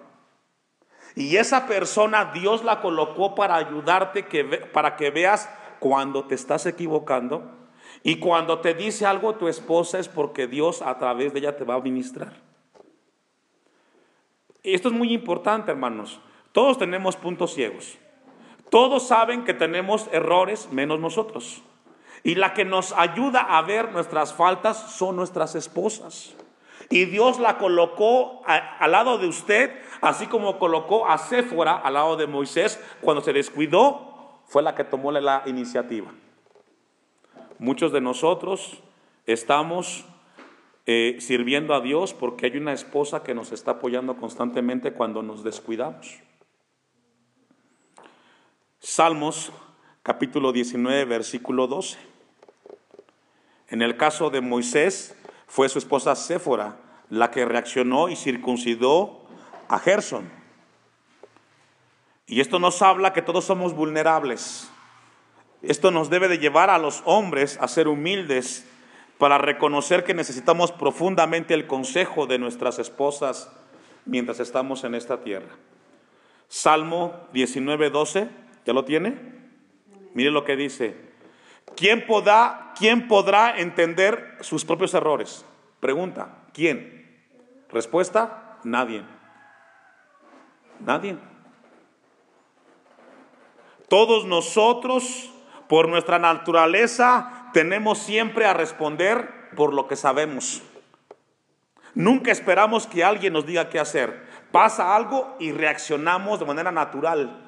Y 1.15 1.37
esa 1.39 1.67
persona 1.67 2.33
Dios 2.33 2.63
la 2.63 2.81
colocó 2.81 3.35
para 3.35 3.57
ayudarte, 3.57 4.27
que 4.27 4.45
para 4.45 4.97
que 4.97 5.11
veas 5.11 5.49
cuando 5.81 6.25
te 6.25 6.35
estás 6.35 6.67
equivocando. 6.67 7.51
Y 8.03 8.19
cuando 8.19 8.61
te 8.61 8.75
dice 8.75 9.07
algo 9.07 9.37
tu 9.37 9.49
esposa 9.49 9.99
es 9.99 10.09
porque 10.09 10.47
Dios 10.47 10.83
a 10.83 10.99
través 10.99 11.33
de 11.33 11.41
ella 11.41 11.57
te 11.57 11.65
va 11.65 11.75
a 11.75 11.81
ministrar. 11.81 12.35
Esto 14.63 14.89
es 14.89 14.95
muy 14.95 15.13
importante, 15.13 15.71
hermanos. 15.71 16.21
Todos 16.53 16.77
tenemos 16.79 17.17
puntos 17.17 17.55
ciegos. 17.55 17.99
Todos 18.71 19.07
saben 19.07 19.45
que 19.45 19.55
tenemos 19.55 20.09
errores 20.13 20.69
menos 20.71 21.01
nosotros. 21.01 21.63
Y 22.25 22.35
la 22.35 22.53
que 22.53 22.65
nos 22.65 22.93
ayuda 22.93 23.41
a 23.41 23.63
ver 23.63 23.93
nuestras 23.93 24.35
faltas 24.35 24.77
son 24.93 25.17
nuestras 25.17 25.55
esposas. 25.55 26.35
Y 26.89 27.07
Dios 27.07 27.41
la 27.41 27.59
colocó 27.59 28.43
al 28.47 28.93
lado 28.93 29.19
de 29.19 29.27
usted, 29.27 29.73
así 30.01 30.27
como 30.27 30.59
colocó 30.59 31.09
a 31.09 31.19
Séfora 31.19 31.75
al 31.77 31.95
lado 31.95 32.17
de 32.17 32.27
Moisés 32.27 32.81
cuando 33.01 33.23
se 33.23 33.33
descuidó, 33.33 34.41
fue 34.47 34.63
la 34.63 34.75
que 34.75 34.85
tomó 34.85 35.11
la 35.11 35.43
iniciativa. 35.47 36.13
Muchos 37.59 37.91
de 37.93 38.01
nosotros 38.01 38.83
estamos 39.27 40.05
eh, 40.87 41.17
sirviendo 41.19 41.75
a 41.75 41.81
Dios 41.81 42.15
porque 42.15 42.47
hay 42.47 42.57
una 42.57 42.73
esposa 42.73 43.25
que 43.25 43.35
nos 43.35 43.51
está 43.51 43.73
apoyando 43.73 44.17
constantemente 44.17 44.93
cuando 44.93 45.23
nos 45.23 45.43
descuidamos. 45.43 46.21
Salmos 48.79 49.51
capítulo 50.05 50.53
19, 50.53 51.05
versículo 51.07 51.67
12. 51.67 51.99
En 53.69 53.83
el 53.83 53.97
caso 53.97 54.31
de 54.31 54.41
Moisés, 54.41 55.17
fue 55.47 55.69
su 55.69 55.79
esposa 55.79 56.15
Séfora 56.15 56.77
la 57.09 57.31
que 57.31 57.45
reaccionó 57.45 58.09
y 58.09 58.17
circuncidó 58.17 59.25
a 59.69 59.79
Gerson. 59.79 60.31
Y 62.27 62.41
esto 62.41 62.59
nos 62.59 62.83
habla 62.83 63.13
que 63.13 63.23
todos 63.23 63.45
somos 63.45 63.75
vulnerables. 63.75 64.69
Esto 65.63 65.91
nos 65.91 66.11
debe 66.11 66.29
de 66.29 66.39
llevar 66.39 66.71
a 66.71 66.79
los 66.79 67.03
hombres 67.05 67.59
a 67.61 67.69
ser 67.69 67.89
humildes 67.89 68.67
para 69.19 69.39
reconocer 69.39 70.05
que 70.05 70.15
necesitamos 70.15 70.73
profundamente 70.73 71.55
el 71.55 71.67
consejo 71.67 72.27
de 72.27 72.39
nuestras 72.39 72.79
esposas 72.79 73.51
mientras 74.05 74.41
estamos 74.41 74.85
en 74.85 74.95
esta 74.95 75.23
tierra. 75.23 75.55
Salmo 76.49 77.15
19, 77.33 77.91
12, 77.91 78.29
¿ya 78.65 78.73
lo 78.73 78.85
tiene? 78.85 79.17
Mire 80.15 80.31
lo 80.31 80.45
que 80.45 80.57
dice. 80.57 80.97
¿Quién 81.77 82.07
podrá, 82.07 82.66
¿Quién 82.79 83.09
podrá 83.09 83.59
entender 83.59 84.37
sus 84.41 84.65
propios 84.65 84.93
errores? 84.95 85.45
Pregunta, 85.81 86.45
¿quién? 86.53 87.25
Respuesta, 87.71 88.59
nadie. 88.65 89.03
Nadie. 90.81 91.17
Todos 93.89 94.27
nosotros, 94.27 95.31
por 95.69 95.89
nuestra 95.89 96.19
naturaleza, 96.19 97.51
tenemos 97.53 97.99
siempre 97.99 98.45
a 98.45 98.53
responder 98.53 99.51
por 99.57 99.73
lo 99.73 99.89
que 99.89 99.97
sabemos. 99.97 100.63
Nunca 101.95 102.31
esperamos 102.31 102.87
que 102.87 103.05
alguien 103.05 103.33
nos 103.33 103.47
diga 103.47 103.71
qué 103.71 103.79
hacer. 103.79 104.27
Pasa 104.53 104.95
algo 104.95 105.35
y 105.41 105.53
reaccionamos 105.53 106.41
de 106.41 106.47
manera 106.47 106.71
natural 106.71 107.43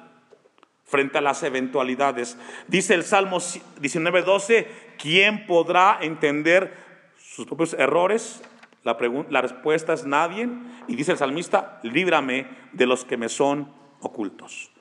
frente 0.85 1.19
a 1.19 1.21
las 1.21 1.43
eventualidades. 1.43 2.35
Dice 2.67 2.95
el 2.95 3.03
Salmo 3.03 3.37
19:12, 3.37 4.67
¿quién 4.99 5.47
podrá 5.47 5.97
entender 6.01 6.75
sus 7.17 7.45
propios 7.47 7.73
errores? 7.73 8.43
La, 8.83 8.97
la 9.29 9.41
respuesta 9.41 9.93
es 9.93 10.05
nadie. 10.05 10.47
Y 10.87 10.95
dice 10.95 11.13
el 11.13 11.17
salmista, 11.17 11.79
líbrame 11.83 12.47
de 12.73 12.85
los 12.85 13.05
que 13.05 13.17
me 13.17 13.29
son 13.29 13.71
ocultos. 14.01 14.71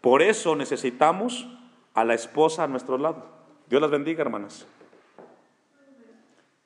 Por 0.00 0.22
eso 0.22 0.56
necesitamos 0.56 1.46
a 1.92 2.04
la 2.04 2.14
esposa 2.14 2.64
a 2.64 2.68
nuestro 2.68 2.98
lado. 2.98 3.26
Dios 3.68 3.80
las 3.80 3.90
bendiga, 3.90 4.22
hermanas. 4.22 4.66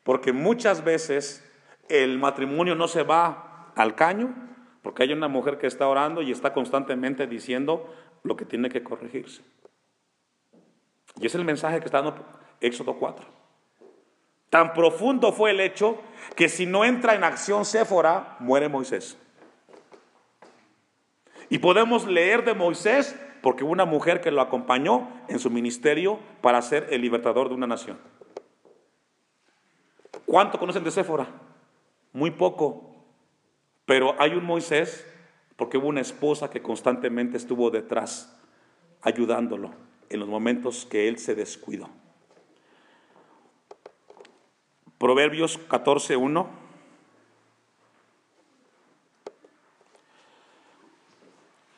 Porque 0.03 0.33
muchas 0.33 0.85
veces 0.85 1.44
el 1.88 2.18
matrimonio 2.18 2.75
no 2.75 2.88
se 2.88 3.03
va 3.03 3.73
al 3.77 3.94
caño, 3.94 4.35
porque 4.83 5.03
hay 5.03 5.12
una 5.12 5.29
mujer 5.29 5.59
que 5.59 5.66
está 5.66 5.87
orando 5.87 6.23
y 6.23 6.33
está 6.33 6.53
constantemente 6.53 7.27
diciendo, 7.27 7.94
lo 8.23 8.37
que 8.37 8.44
tiene 8.44 8.68
que 8.68 8.83
corregirse. 8.83 9.42
Y 11.21 11.27
es 11.27 11.35
el 11.35 11.44
mensaje 11.44 11.79
que 11.81 11.87
está 11.87 12.01
en 12.01 12.07
Éxodo 12.61 12.94
4. 12.94 13.25
Tan 14.51 14.73
profundo 14.73 15.33
fue 15.33 15.51
el 15.51 15.61
hecho 15.61 15.99
que 16.35 16.49
si 16.49 16.66
no 16.66 16.85
entra 16.85 17.14
en 17.14 17.25
acción 17.25 17.64
Séfora, 17.64 18.37
muere 18.40 18.68
Moisés. 18.68 19.18
Y 21.51 21.59
podemos 21.59 22.07
leer 22.07 22.44
de 22.44 22.55
Moisés 22.55 23.16
porque 23.42 23.64
una 23.64 23.85
mujer 23.85 24.21
que 24.21 24.31
lo 24.31 24.40
acompañó 24.40 25.09
en 25.29 25.38
su 25.38 25.51
ministerio 25.51 26.18
para 26.40 26.62
ser 26.62 26.88
el 26.90 27.01
libertador 27.01 27.49
de 27.49 27.55
una 27.55 27.66
nación. 27.66 27.99
¿Cuánto 30.27 30.59
conocen 30.59 30.85
de 30.85 30.90
Séfora? 30.90 31.27
Muy 32.12 32.31
poco. 32.31 32.94
Pero 33.87 34.14
hay 34.18 34.33
un 34.33 34.44
Moisés 34.44 35.07
porque 35.57 35.79
hubo 35.79 35.88
una 35.88 36.01
esposa 36.01 36.51
que 36.51 36.62
constantemente 36.62 37.37
estuvo 37.37 37.71
detrás, 37.71 38.38
ayudándolo 39.03 39.73
en 40.11 40.21
los 40.21 40.29
momentos 40.29 40.87
que 40.87 41.09
él 41.09 41.18
se 41.18 41.35
descuidó. 41.35 41.88
Proverbios 44.99 45.59
14.1. 45.69 46.47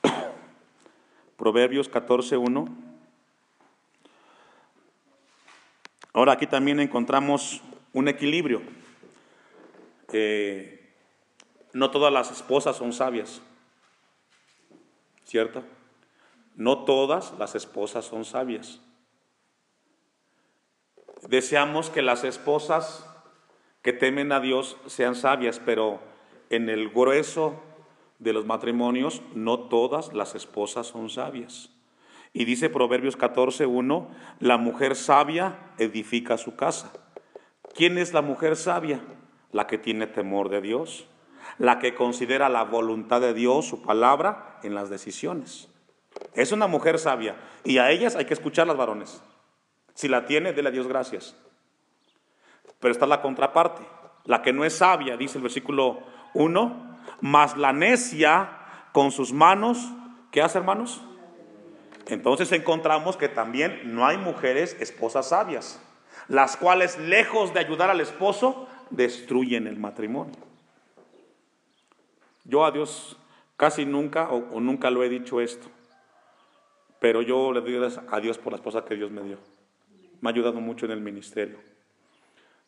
Proverbios 1.37 1.90
14.1. 1.90 2.68
Ahora 6.12 6.33
aquí 6.33 6.46
también 6.46 6.80
encontramos 6.80 7.62
un 7.92 8.09
equilibrio. 8.09 8.62
Eh, 10.12 10.92
no 11.72 11.90
todas 11.90 12.12
las 12.12 12.30
esposas 12.33 12.76
son 12.76 12.92
sabias. 12.92 13.40
¿cierto? 15.30 15.62
No 16.56 16.85
todas 16.85 17.33
las 17.38 17.54
esposas 17.54 18.04
son 18.04 18.24
sabias. 18.24 18.80
Deseamos 21.28 21.88
que 21.88 22.02
las 22.02 22.24
esposas 22.24 23.06
que 23.82 23.92
temen 23.92 24.32
a 24.32 24.40
Dios 24.40 24.76
sean 24.86 25.14
sabias, 25.14 25.60
pero 25.64 26.00
en 26.50 26.68
el 26.68 26.90
grueso 26.90 27.60
de 28.18 28.32
los 28.32 28.46
matrimonios 28.46 29.22
no 29.34 29.60
todas 29.60 30.12
las 30.12 30.34
esposas 30.34 30.86
son 30.86 31.08
sabias. 31.08 31.70
Y 32.32 32.44
dice 32.44 32.70
Proverbios 32.70 33.16
14:1, 33.16 34.08
la 34.38 34.56
mujer 34.58 34.94
sabia 34.94 35.72
edifica 35.78 36.38
su 36.38 36.56
casa. 36.56 36.92
¿Quién 37.74 37.98
es 37.98 38.12
la 38.12 38.22
mujer 38.22 38.56
sabia? 38.56 39.00
La 39.52 39.66
que 39.66 39.78
tiene 39.78 40.06
temor 40.06 40.48
de 40.48 40.60
Dios 40.60 41.08
la 41.58 41.78
que 41.78 41.94
considera 41.94 42.48
la 42.48 42.64
voluntad 42.64 43.20
de 43.20 43.34
Dios, 43.34 43.66
su 43.66 43.82
palabra, 43.82 44.58
en 44.62 44.74
las 44.74 44.90
decisiones. 44.90 45.68
Es 46.34 46.52
una 46.52 46.66
mujer 46.66 46.98
sabia 46.98 47.36
y 47.64 47.78
a 47.78 47.90
ellas 47.90 48.16
hay 48.16 48.24
que 48.24 48.34
escuchar 48.34 48.66
las 48.66 48.76
varones. 48.76 49.22
Si 49.94 50.08
la 50.08 50.24
tiene, 50.24 50.52
déle 50.52 50.70
a 50.70 50.72
Dios 50.72 50.86
gracias. 50.86 51.36
Pero 52.80 52.92
está 52.92 53.06
la 53.06 53.22
contraparte, 53.22 53.82
la 54.24 54.42
que 54.42 54.52
no 54.52 54.64
es 54.64 54.76
sabia, 54.76 55.16
dice 55.16 55.38
el 55.38 55.42
versículo 55.42 56.00
1, 56.34 56.98
más 57.20 57.56
la 57.56 57.72
necia 57.72 58.50
con 58.92 59.12
sus 59.12 59.32
manos, 59.32 59.92
¿qué 60.30 60.42
hace 60.42 60.58
hermanos? 60.58 61.02
Entonces 62.06 62.50
encontramos 62.52 63.16
que 63.16 63.28
también 63.28 63.94
no 63.94 64.06
hay 64.06 64.16
mujeres 64.16 64.76
esposas 64.80 65.28
sabias, 65.28 65.80
las 66.28 66.56
cuales 66.56 66.98
lejos 66.98 67.54
de 67.54 67.60
ayudar 67.60 67.90
al 67.90 68.00
esposo, 68.00 68.66
destruyen 68.90 69.66
el 69.66 69.78
matrimonio. 69.78 70.34
Yo 72.44 72.64
a 72.64 72.70
Dios 72.70 73.16
Casi 73.60 73.84
nunca 73.84 74.30
o, 74.30 74.58
nunca 74.58 74.90
lo 74.90 75.04
he 75.04 75.10
dicho 75.10 75.38
esto, 75.38 75.68
pero 76.98 77.20
yo 77.20 77.52
le 77.52 77.60
doy 77.60 77.74
gracias 77.74 78.02
a 78.10 78.18
Dios 78.18 78.38
por 78.38 78.54
la 78.54 78.56
esposa 78.56 78.86
que 78.86 78.94
Dios 78.94 79.10
me 79.10 79.22
dio. 79.22 79.36
Me 80.22 80.30
ha 80.30 80.32
ayudado 80.32 80.62
mucho 80.62 80.86
en 80.86 80.92
el 80.92 81.02
ministerio, 81.02 81.58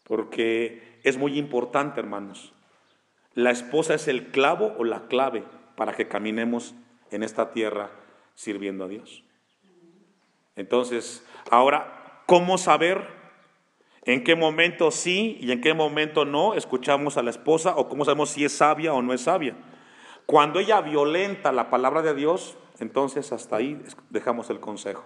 porque 0.05 1.01
es 1.03 1.17
muy 1.17 1.38
importante, 1.38 2.01
hermanos. 2.01 2.53
La 3.35 3.51
esposa 3.51 3.95
es 3.95 4.09
el 4.09 4.29
clavo 4.29 4.75
o 4.79 4.85
la 4.85 5.07
clave 5.07 5.45
para 5.77 5.95
que 5.95 6.09
caminemos 6.09 6.75
en 7.11 7.23
esta 7.23 7.53
tierra 7.53 7.91
sirviendo 8.35 8.85
a 8.85 8.88
Dios. 8.88 9.25
Entonces, 10.57 11.25
ahora, 11.51 12.23
¿cómo 12.27 12.59
saber 12.59 13.07
en 14.05 14.25
qué 14.25 14.35
momento 14.35 14.91
sí 14.91 15.38
y 15.41 15.53
en 15.53 15.61
qué 15.61 15.75
momento 15.75 16.25
no 16.25 16.55
escuchamos 16.55 17.17
a 17.17 17.23
la 17.23 17.31
esposa 17.31 17.75
o 17.77 17.88
cómo 17.88 18.05
sabemos 18.05 18.31
si 18.31 18.45
es 18.45 18.53
sabia 18.53 18.93
o 18.93 19.03
no 19.03 19.15
es 19.15 19.23
sabia? 19.23 19.57
Cuando 20.27 20.61
ella 20.61 20.81
violenta 20.81 21.53
la 21.53 21.71
palabra 21.71 22.03
de 22.03 22.15
Dios, 22.15 22.57
entonces 22.79 23.33
hasta 23.33 23.57
ahí 23.57 23.83
dejamos 24.11 24.51
el 24.51 24.61
consejo. 24.61 25.05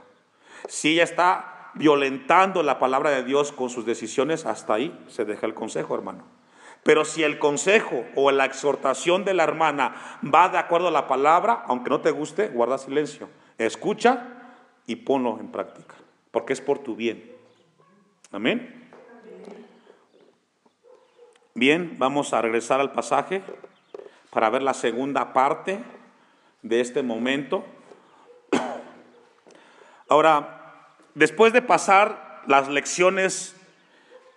Si 0.69 0.95
ella 0.95 1.05
está 1.05 1.56
violentando 1.77 2.63
la 2.63 2.79
palabra 2.79 3.11
de 3.11 3.23
Dios 3.23 3.53
con 3.53 3.71
sus 3.71 3.87
decisiones, 3.87 4.47
hasta 4.47 4.75
ahí 4.75 4.99
se 5.09 5.25
deja 5.25 5.47
el 5.47 5.55
consejo, 5.55 5.95
hermano. 5.95 6.25
Pero 6.83 7.05
si 7.05 7.23
el 7.23 7.39
consejo 7.39 8.05
o 8.15 8.31
la 8.31 8.45
exhortación 8.45 9.25
de 9.25 9.35
la 9.35 9.45
hermana 9.45 10.19
va 10.23 10.49
de 10.49 10.59
acuerdo 10.59 10.89
a 10.89 10.93
la 10.93 11.09
palabra, 11.09 11.65
aunque 11.67 11.91
no 11.91 12.01
te 12.01 12.11
guste, 12.11 12.49
guarda 12.49 12.79
silencio. 12.79 13.29
Escucha 13.59 14.29
y 14.87 14.97
ponlo 14.97 15.39
en 15.41 15.51
práctica, 15.51 15.95
porque 16.31 16.53
es 16.53 16.61
por 16.61 16.79
tu 16.79 16.95
bien. 16.95 17.33
Amén. 18.33 18.89
Bien, 21.55 21.97
vamos 21.99 22.33
a 22.33 22.43
regresar 22.43 22.81
al 22.81 22.93
pasaje 22.93 23.43
para 24.31 24.51
ver 24.51 24.63
la 24.63 24.75
segunda 24.75 25.33
parte 25.33 25.83
de 26.63 26.81
este 26.81 27.03
momento. 27.03 27.65
Ahora, 30.09 30.56
después 31.17 31.55
de 31.55 31.63
pasar 31.63 32.43
las 32.47 32.69
lecciones 32.69 33.57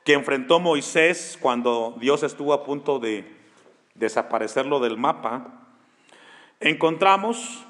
que 0.06 0.13
enfrentó 0.13 0.60
Moisés 0.60 1.38
cuando 1.39 1.96
Dios 2.00 2.24
estuvo 2.24 2.54
a 2.54 2.63
punto 2.63 3.00
de 3.00 3.30
desaparecerlo 3.96 4.80
del 4.80 4.98
mapa, 4.98 5.65
encontramos 6.62 7.65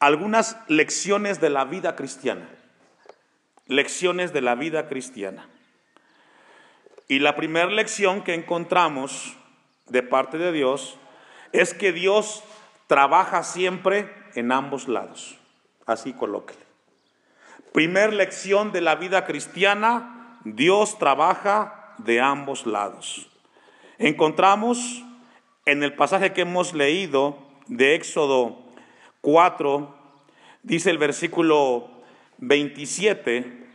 algunas 0.00 0.56
lecciones 0.66 1.40
de 1.40 1.50
la 1.50 1.66
vida 1.66 1.94
cristiana. 1.94 2.48
Lecciones 3.66 4.32
de 4.32 4.40
la 4.40 4.54
vida 4.54 4.88
cristiana. 4.88 5.46
Y 7.06 7.18
la 7.18 7.36
primera 7.36 7.70
lección 7.70 8.24
que 8.24 8.32
encontramos 8.32 9.36
de 9.88 10.02
parte 10.02 10.38
de 10.38 10.52
Dios 10.52 10.96
es 11.52 11.74
que 11.74 11.92
Dios 11.92 12.42
trabaja 12.86 13.44
siempre 13.44 14.10
en 14.34 14.52
ambos 14.52 14.88
lados. 14.88 15.36
Así 15.84 16.14
colóquele. 16.14 16.61
Primer 17.72 18.12
lección 18.12 18.70
de 18.70 18.82
la 18.82 18.96
vida 18.96 19.24
cristiana, 19.24 20.38
Dios 20.44 20.98
trabaja 20.98 21.94
de 21.96 22.20
ambos 22.20 22.66
lados. 22.66 23.30
Encontramos 23.96 25.02
en 25.64 25.82
el 25.82 25.94
pasaje 25.94 26.34
que 26.34 26.42
hemos 26.42 26.74
leído 26.74 27.38
de 27.68 27.94
Éxodo 27.94 28.58
4, 29.22 29.94
dice 30.62 30.90
el 30.90 30.98
versículo 30.98 31.88
27, 32.38 33.70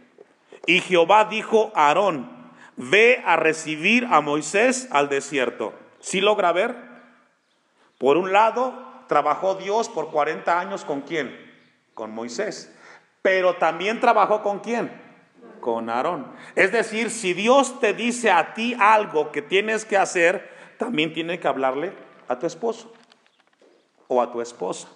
y 0.67 0.81
Jehová 0.81 1.25
dijo 1.25 1.71
a 1.73 1.87
Aarón, 1.87 2.29
ve 2.75 3.23
a 3.25 3.35
recibir 3.35 4.05
a 4.11 4.21
Moisés 4.21 4.89
al 4.91 5.09
desierto. 5.09 5.73
¿Sí 6.01 6.21
logra 6.21 6.51
ver? 6.51 6.75
Por 7.97 8.17
un 8.17 8.31
lado, 8.31 8.75
trabajó 9.07 9.55
Dios 9.55 9.89
por 9.89 10.11
40 10.11 10.59
años 10.59 10.85
con 10.85 11.01
quién? 11.01 11.35
Con 11.95 12.11
Moisés. 12.11 12.76
Pero 13.27 13.57
también 13.57 13.99
trabajó 13.99 14.41
con 14.41 14.61
quién? 14.61 14.89
Con 15.59 15.89
Aarón. 15.89 16.31
Es 16.55 16.71
decir, 16.71 17.11
si 17.11 17.33
Dios 17.33 17.77
te 17.81 17.93
dice 17.93 18.31
a 18.31 18.53
ti 18.53 18.73
algo 18.79 19.33
que 19.33 19.41
tienes 19.41 19.83
que 19.83 19.97
hacer, 19.97 20.49
también 20.77 21.11
tiene 21.11 21.37
que 21.37 21.45
hablarle 21.49 21.91
a 22.29 22.39
tu 22.39 22.47
esposo 22.47 22.93
o 24.07 24.21
a 24.21 24.31
tu 24.31 24.39
esposa. 24.39 24.87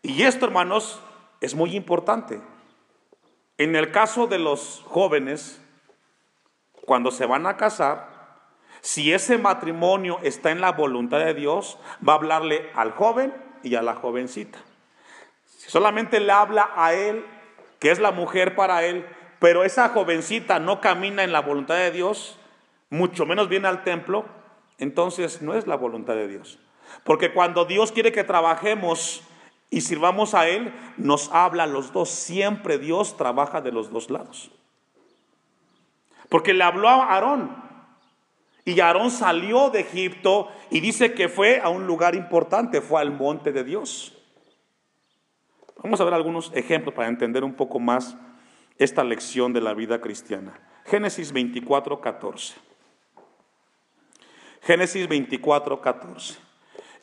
Y 0.00 0.22
esto, 0.22 0.46
hermanos, 0.46 1.02
es 1.42 1.54
muy 1.54 1.76
importante. 1.76 2.40
En 3.58 3.76
el 3.76 3.92
caso 3.92 4.26
de 4.26 4.38
los 4.38 4.82
jóvenes, 4.86 5.60
cuando 6.86 7.10
se 7.10 7.26
van 7.26 7.46
a 7.46 7.58
casar, 7.58 8.08
si 8.80 9.12
ese 9.12 9.36
matrimonio 9.36 10.20
está 10.22 10.52
en 10.52 10.62
la 10.62 10.72
voluntad 10.72 11.18
de 11.18 11.34
Dios, 11.34 11.78
va 12.08 12.14
a 12.14 12.16
hablarle 12.16 12.70
al 12.74 12.92
joven 12.92 13.34
y 13.62 13.74
a 13.74 13.82
la 13.82 13.94
jovencita. 13.94 14.58
Solamente 15.68 16.18
le 16.18 16.32
habla 16.32 16.70
a 16.76 16.94
él, 16.94 17.26
que 17.78 17.90
es 17.90 17.98
la 17.98 18.10
mujer 18.10 18.56
para 18.56 18.84
él, 18.84 19.06
pero 19.38 19.64
esa 19.64 19.90
jovencita 19.90 20.58
no 20.58 20.80
camina 20.80 21.22
en 21.22 21.30
la 21.30 21.42
voluntad 21.42 21.74
de 21.74 21.90
Dios, 21.90 22.38
mucho 22.88 23.26
menos 23.26 23.50
viene 23.50 23.68
al 23.68 23.84
templo, 23.84 24.24
entonces 24.78 25.42
no 25.42 25.52
es 25.52 25.66
la 25.66 25.76
voluntad 25.76 26.14
de 26.14 26.26
Dios. 26.26 26.58
Porque 27.04 27.34
cuando 27.34 27.66
Dios 27.66 27.92
quiere 27.92 28.12
que 28.12 28.24
trabajemos 28.24 29.22
y 29.68 29.82
sirvamos 29.82 30.32
a 30.32 30.48
Él, 30.48 30.72
nos 30.96 31.30
habla 31.34 31.64
a 31.64 31.66
los 31.66 31.92
dos. 31.92 32.08
Siempre 32.08 32.78
Dios 32.78 33.18
trabaja 33.18 33.60
de 33.60 33.70
los 33.70 33.92
dos 33.92 34.08
lados. 34.08 34.50
Porque 36.30 36.54
le 36.54 36.64
habló 36.64 36.88
a 36.88 37.12
Aarón. 37.12 37.62
Y 38.64 38.80
Aarón 38.80 39.10
salió 39.10 39.68
de 39.68 39.80
Egipto 39.80 40.50
y 40.70 40.80
dice 40.80 41.12
que 41.12 41.28
fue 41.28 41.60
a 41.60 41.68
un 41.68 41.86
lugar 41.86 42.14
importante, 42.14 42.80
fue 42.80 43.02
al 43.02 43.10
monte 43.10 43.52
de 43.52 43.64
Dios. 43.64 44.17
Vamos 45.82 46.00
a 46.00 46.04
ver 46.04 46.14
algunos 46.14 46.50
ejemplos 46.54 46.94
para 46.94 47.08
entender 47.08 47.44
un 47.44 47.54
poco 47.54 47.78
más 47.78 48.16
esta 48.78 49.04
lección 49.04 49.52
de 49.52 49.60
la 49.60 49.74
vida 49.74 50.00
cristiana. 50.00 50.60
Génesis 50.86 51.32
24, 51.32 52.00
14. 52.00 52.54
Génesis 54.62 55.08
24, 55.08 55.80
14. 55.80 56.38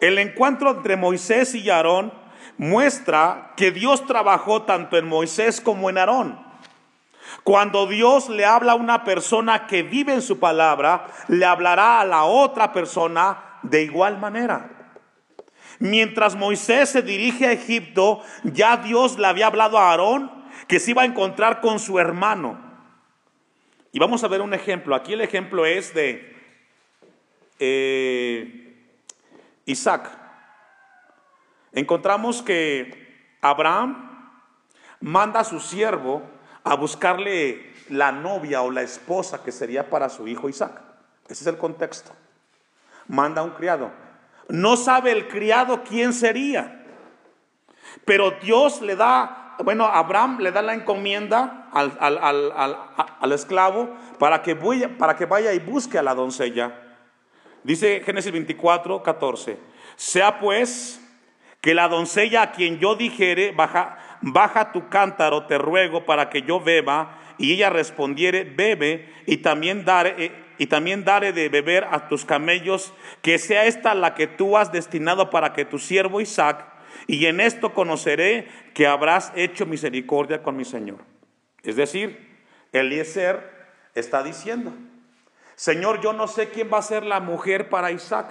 El 0.01 0.17
encuentro 0.17 0.71
entre 0.71 0.97
Moisés 0.97 1.55
y 1.55 1.69
Aarón 1.69 2.13
muestra 2.57 3.53
que 3.55 3.71
Dios 3.71 4.05
trabajó 4.05 4.63
tanto 4.63 4.97
en 4.97 5.07
Moisés 5.07 5.61
como 5.61 5.89
en 5.89 5.97
Aarón. 5.97 6.45
Cuando 7.43 7.87
Dios 7.87 8.27
le 8.27 8.45
habla 8.45 8.73
a 8.73 8.75
una 8.75 9.05
persona 9.05 9.67
que 9.67 9.83
vive 9.83 10.13
en 10.13 10.21
su 10.21 10.39
palabra, 10.39 11.07
le 11.29 11.45
hablará 11.45 12.01
a 12.01 12.05
la 12.05 12.25
otra 12.25 12.73
persona 12.73 13.59
de 13.63 13.83
igual 13.83 14.17
manera. 14.19 14.74
Mientras 15.79 16.35
Moisés 16.35 16.89
se 16.89 17.01
dirige 17.01 17.47
a 17.47 17.51
Egipto, 17.51 18.21
ya 18.43 18.77
Dios 18.77 19.17
le 19.19 19.27
había 19.27 19.47
hablado 19.47 19.77
a 19.77 19.91
Aarón 19.91 20.31
que 20.67 20.79
se 20.79 20.91
iba 20.91 21.01
a 21.01 21.05
encontrar 21.05 21.61
con 21.61 21.79
su 21.79 21.99
hermano. 21.99 22.59
Y 23.91 23.99
vamos 23.99 24.23
a 24.23 24.27
ver 24.27 24.41
un 24.41 24.53
ejemplo. 24.53 24.95
Aquí 24.95 25.13
el 25.13 25.21
ejemplo 25.21 25.65
es 25.65 25.93
de 25.93 26.35
eh, 27.59 28.75
Isaac. 29.65 30.09
Encontramos 31.71 32.41
que 32.41 33.37
Abraham 33.41 34.31
manda 35.01 35.41
a 35.41 35.43
su 35.43 35.59
siervo 35.59 36.23
a 36.63 36.75
buscarle 36.75 37.73
la 37.89 38.11
novia 38.11 38.61
o 38.61 38.71
la 38.71 38.81
esposa 38.81 39.43
que 39.43 39.51
sería 39.51 39.89
para 39.89 40.09
su 40.09 40.27
hijo 40.27 40.49
Isaac. 40.49 40.81
Ese 41.27 41.43
es 41.43 41.47
el 41.47 41.57
contexto. 41.57 42.11
Manda 43.07 43.41
a 43.41 43.43
un 43.43 43.51
criado. 43.51 43.91
No 44.49 44.77
sabe 44.77 45.11
el 45.11 45.27
criado 45.27 45.83
quién 45.83 46.13
sería. 46.13 46.83
Pero 48.05 48.31
Dios 48.41 48.81
le 48.81 48.95
da, 48.95 49.55
bueno, 49.63 49.85
Abraham 49.85 50.39
le 50.39 50.51
da 50.51 50.61
la 50.61 50.73
encomienda 50.73 51.69
al, 51.71 51.97
al 51.99 53.31
esclavo 53.31 53.95
para 54.19 54.41
que, 54.41 54.53
vaya, 54.53 54.97
para 54.97 55.15
que 55.15 55.25
vaya 55.25 55.53
y 55.53 55.59
busque 55.59 55.97
a 55.97 56.03
la 56.03 56.13
doncella. 56.13 56.81
Dice 57.63 58.01
Génesis 58.05 58.31
24, 58.31 59.01
14. 59.01 59.57
Sea 59.95 60.39
pues 60.39 61.01
que 61.61 61.73
la 61.73 61.87
doncella 61.87 62.43
a 62.43 62.51
quien 62.51 62.77
yo 62.77 62.95
dijere, 62.95 63.51
baja, 63.51 63.97
baja 64.21 64.71
tu 64.71 64.87
cántaro, 64.87 65.47
te 65.47 65.57
ruego, 65.57 66.05
para 66.05 66.29
que 66.29 66.43
yo 66.43 66.59
beba. 66.59 67.17
Y 67.39 67.53
ella 67.53 67.71
respondiere, 67.71 68.43
bebe, 68.43 69.11
y 69.25 69.37
también 69.37 69.83
daré, 69.83 70.15
eh, 70.17 70.44
y 70.57 70.67
también 70.67 71.03
daré 71.03 71.33
de 71.33 71.49
beber 71.49 71.85
a 71.91 72.07
tus 72.07 72.25
camellos, 72.25 72.93
que 73.21 73.37
sea 73.37 73.65
esta 73.65 73.93
la 73.95 74.15
que 74.15 74.27
tú 74.27 74.57
has 74.57 74.71
destinado 74.71 75.29
para 75.29 75.53
que 75.53 75.65
tu 75.65 75.79
siervo 75.79 76.21
Isaac, 76.21 76.65
y 77.07 77.25
en 77.25 77.39
esto 77.39 77.73
conoceré 77.73 78.47
que 78.73 78.87
habrás 78.87 79.31
hecho 79.35 79.65
misericordia 79.65 80.41
con 80.41 80.55
mi 80.55 80.65
Señor. 80.65 80.99
Es 81.63 81.75
decir, 81.75 82.39
Eliezer 82.71 83.51
está 83.93 84.23
diciendo, 84.23 84.73
Señor, 85.55 86.01
yo 86.01 86.13
no 86.13 86.27
sé 86.27 86.49
quién 86.49 86.69
va 86.71 86.79
a 86.79 86.83
ser 86.83 87.03
la 87.03 87.19
mujer 87.19 87.69
para 87.69 87.91
Isaac. 87.91 88.27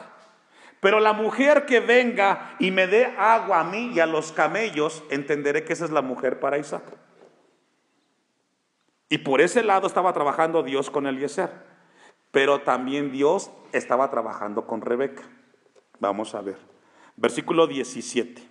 Pero 0.81 1.01
la 1.01 1.15
mujer 1.15 1.65
que 1.65 1.81
venga 1.81 2.57
y 2.59 2.71
me 2.71 2.87
dé 2.87 3.07
agua 3.17 3.61
a 3.61 3.65
mí 3.65 3.93
y 3.95 4.01
a 4.01 4.07
los 4.07 4.33
camellos, 4.33 5.03
entenderé 5.11 5.65
que 5.65 5.73
esa 5.73 5.87
es 5.87 5.91
la 5.91 6.03
mujer 6.03 6.41
para 6.41 6.59
Isaac. 6.59 6.83
Y 9.09 9.19
por 9.19 9.41
ese 9.41 9.63
lado 9.63 9.87
estaba 9.87 10.13
trabajando 10.13 10.63
Dios 10.63 10.91
con 10.91 11.07
Eliezer. 11.07 11.51
Pero 12.35 12.63
también 12.63 13.13
Dios 13.13 13.53
estaba 13.73 14.11
trabajando 14.11 14.67
con 14.67 14.83
Rebeca. 14.83 15.23
Vamos 16.01 16.35
a 16.35 16.43
ver. 16.43 16.59
Versículo 17.17 17.69
17. 17.69 18.43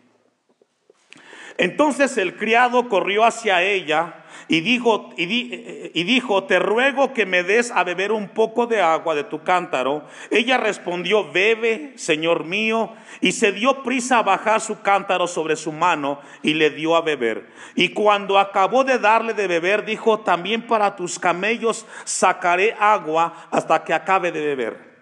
Entonces 1.58 2.18
el 2.18 2.38
criado 2.38 2.88
corrió 2.88 3.26
hacia 3.26 3.62
ella 3.62 4.23
y 4.48 4.62
dijo, 4.62 5.10
y, 5.18 6.04
dijo, 6.04 6.44
te 6.44 6.60
ruego 6.60 7.14
que 7.14 7.26
me 7.26 7.44
des 7.44 7.72
a 7.72 7.84
beber 7.84 8.12
un 8.12 8.30
poco 8.30 8.68
de 8.68 8.82
agua 8.82 9.16
de 9.16 9.24
tu 9.24 9.44
cántaro. 9.44 10.06
Ella 10.32 10.58
respondió, 10.58 11.32
bebe, 11.32 11.94
señor 11.96 12.44
mío, 12.44 12.94
y 13.22 13.32
se 13.32 13.52
dio 13.52 13.84
prisa 13.84 14.20
a 14.20 14.24
bajar 14.24 14.62
su 14.62 14.82
cántaro 14.82 15.28
sobre 15.28 15.56
su 15.56 15.72
mano 15.72 16.20
y 16.42 16.54
le 16.54 16.70
dio 16.70 16.96
a 16.96 17.02
beber. 17.02 17.48
Y 17.76 17.90
cuando 17.90 18.38
acabó 18.38 18.84
de 18.84 19.00
darle 19.00 19.34
de 19.34 19.48
beber, 19.48 19.86
dijo, 19.86 20.20
también 20.20 20.68
para 20.68 20.96
tus 20.96 21.20
camellos 21.20 21.86
sacaré 22.04 22.76
agua 22.80 23.48
hasta 23.50 23.84
que 23.84 23.94
acabe 23.94 24.32
de 24.32 24.42
beber. 24.46 24.94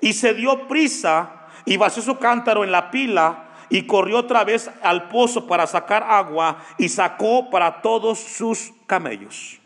Y 0.00 0.12
se 0.12 0.34
dio 0.34 0.68
prisa 0.68 1.48
y 1.64 1.76
vació 1.76 2.02
su 2.02 2.18
cántaro 2.18 2.64
en 2.64 2.72
la 2.72 2.90
pila 2.90 3.51
y 3.72 3.86
corrió 3.86 4.18
otra 4.18 4.44
vez 4.44 4.70
al 4.82 5.08
pozo 5.08 5.46
para 5.46 5.66
sacar 5.66 6.02
agua 6.02 6.62
y 6.76 6.90
sacó 6.90 7.48
para 7.48 7.80
todos 7.80 8.18
sus 8.18 8.70
camellos. 8.86 9.62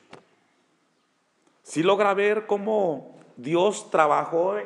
Si 1.65 1.83
logra 1.83 2.15
ver 2.15 2.47
cómo 2.47 3.19
Dios 3.37 3.91
trabajó 3.91 4.59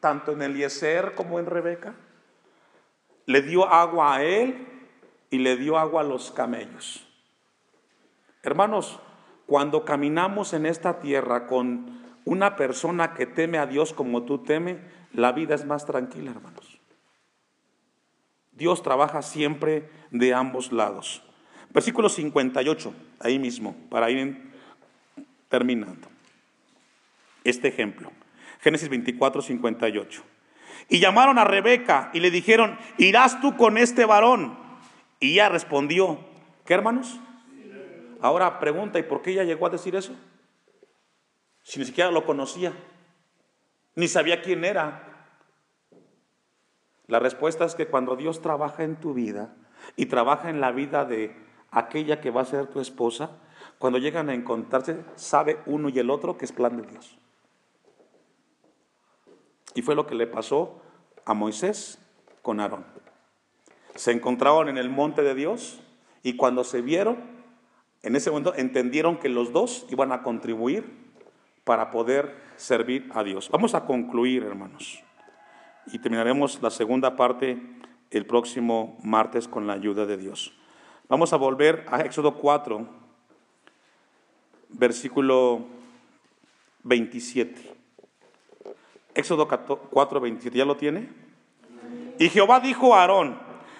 tanto 0.00 0.32
en 0.32 0.42
Eliezer 0.42 1.14
como 1.14 1.38
en 1.38 1.46
Rebeca, 1.46 1.94
le 3.26 3.42
dio 3.42 3.68
agua 3.68 4.16
a 4.16 4.24
él 4.24 4.66
y 5.30 5.38
le 5.38 5.56
dio 5.56 5.78
agua 5.78 6.00
a 6.00 6.04
los 6.04 6.32
camellos. 6.32 7.06
Hermanos, 8.42 8.98
cuando 9.46 9.84
caminamos 9.84 10.52
en 10.52 10.66
esta 10.66 10.98
tierra 10.98 11.46
con 11.46 12.00
una 12.24 12.56
persona 12.56 13.14
que 13.14 13.26
teme 13.26 13.58
a 13.58 13.66
Dios 13.66 13.92
como 13.92 14.24
tú 14.24 14.38
temes, 14.38 14.78
la 15.12 15.30
vida 15.30 15.54
es 15.54 15.64
más 15.64 15.86
tranquila, 15.86 16.32
hermanos. 16.32 16.69
Dios 18.60 18.82
trabaja 18.82 19.22
siempre 19.22 19.88
de 20.10 20.34
ambos 20.34 20.70
lados. 20.70 21.22
Versículo 21.70 22.10
58, 22.10 22.92
ahí 23.18 23.38
mismo, 23.38 23.74
para 23.88 24.10
ir 24.10 24.52
terminando. 25.48 26.08
Este 27.42 27.68
ejemplo. 27.68 28.12
Génesis 28.60 28.90
24, 28.90 29.40
58. 29.40 30.22
Y 30.90 31.00
llamaron 31.00 31.38
a 31.38 31.44
Rebeca 31.44 32.10
y 32.12 32.20
le 32.20 32.30
dijeron, 32.30 32.78
¿irás 32.98 33.40
tú 33.40 33.56
con 33.56 33.78
este 33.78 34.04
varón? 34.04 34.58
Y 35.20 35.32
ella 35.32 35.48
respondió, 35.48 36.20
¿qué 36.66 36.74
hermanos? 36.74 37.18
Ahora 38.20 38.60
pregunta, 38.60 38.98
¿y 38.98 39.04
por 39.04 39.22
qué 39.22 39.30
ella 39.30 39.44
llegó 39.44 39.66
a 39.68 39.70
decir 39.70 39.96
eso? 39.96 40.14
Si 41.62 41.78
ni 41.78 41.86
siquiera 41.86 42.10
lo 42.10 42.26
conocía, 42.26 42.74
ni 43.94 44.06
sabía 44.06 44.42
quién 44.42 44.66
era. 44.66 45.09
La 47.10 47.18
respuesta 47.18 47.64
es 47.64 47.74
que 47.74 47.88
cuando 47.88 48.14
Dios 48.14 48.40
trabaja 48.40 48.84
en 48.84 48.94
tu 48.94 49.12
vida 49.12 49.52
y 49.96 50.06
trabaja 50.06 50.48
en 50.48 50.60
la 50.60 50.70
vida 50.70 51.04
de 51.04 51.34
aquella 51.72 52.20
que 52.20 52.30
va 52.30 52.42
a 52.42 52.44
ser 52.44 52.68
tu 52.68 52.78
esposa, 52.80 53.32
cuando 53.78 53.98
llegan 53.98 54.30
a 54.30 54.34
encontrarse, 54.34 55.02
sabe 55.16 55.58
uno 55.66 55.88
y 55.88 55.98
el 55.98 56.08
otro 56.08 56.38
que 56.38 56.44
es 56.44 56.52
plan 56.52 56.76
de 56.76 56.86
Dios. 56.86 57.18
Y 59.74 59.82
fue 59.82 59.96
lo 59.96 60.06
que 60.06 60.14
le 60.14 60.28
pasó 60.28 60.80
a 61.24 61.34
Moisés 61.34 61.98
con 62.42 62.60
Aarón. 62.60 62.86
Se 63.96 64.12
encontraron 64.12 64.68
en 64.68 64.78
el 64.78 64.88
monte 64.88 65.22
de 65.22 65.34
Dios 65.34 65.80
y 66.22 66.36
cuando 66.36 66.62
se 66.62 66.80
vieron, 66.80 67.18
en 68.04 68.14
ese 68.14 68.30
momento 68.30 68.54
entendieron 68.54 69.18
que 69.18 69.28
los 69.28 69.52
dos 69.52 69.84
iban 69.90 70.12
a 70.12 70.22
contribuir 70.22 71.10
para 71.64 71.90
poder 71.90 72.36
servir 72.54 73.10
a 73.14 73.24
Dios. 73.24 73.50
Vamos 73.50 73.74
a 73.74 73.84
concluir, 73.84 74.44
hermanos 74.44 75.02
y 75.86 75.98
terminaremos 75.98 76.60
la 76.62 76.70
segunda 76.70 77.16
parte 77.16 77.60
el 78.10 78.26
próximo 78.26 78.98
martes 79.02 79.48
con 79.48 79.66
la 79.66 79.74
ayuda 79.74 80.06
de 80.06 80.16
Dios. 80.16 80.52
Vamos 81.08 81.32
a 81.32 81.36
volver 81.36 81.84
a 81.90 82.00
Éxodo 82.00 82.34
4, 82.34 82.86
versículo 84.70 85.66
27. 86.84 87.74
Éxodo 89.14 89.48
4, 89.48 90.20
27, 90.20 90.56
¿ya 90.58 90.64
lo 90.64 90.76
tiene? 90.76 91.08
Y 92.18 92.28
Jehová 92.28 92.60
dijo 92.60 92.94
a 92.94 93.02
Aarón, 93.02 93.38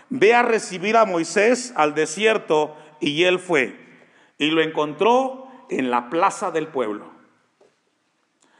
ve 0.09 0.35
a 0.35 0.43
recibir 0.43 0.97
a 0.97 1.05
Moisés 1.05 1.73
al 1.77 1.95
desierto, 1.95 2.77
y 3.01 3.25
él 3.25 3.39
fue, 3.39 3.79
y 4.39 4.51
lo 4.51 4.61
encontró 4.61 5.49
en 5.71 5.91
la 5.91 6.11
plaza 6.11 6.51
del 6.51 6.69
pueblo. 6.69 7.07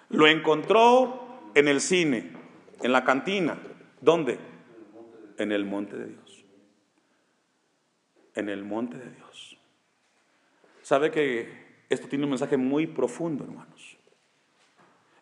Lo 0.09 0.27
encontró 0.27 1.41
en 1.55 1.69
el 1.69 1.81
cine, 1.81 2.33
en 2.83 2.93
la 2.93 3.05
cantina. 3.05 3.59
¿Dónde? 4.01 4.39
En 5.39 5.53
el 5.53 5.65
monte 5.65 5.97
de 5.97 6.07
Dios. 6.07 6.45
En 8.35 8.49
el 8.49 8.65
monte 8.65 8.97
de 8.97 9.11
Dios. 9.11 9.59
¿Sabe 10.83 11.11
que 11.11 11.85
esto 11.89 12.09
tiene 12.09 12.25
un 12.25 12.31
mensaje 12.31 12.57
muy 12.57 12.87
profundo, 12.87 13.45
hermanos? 13.45 13.99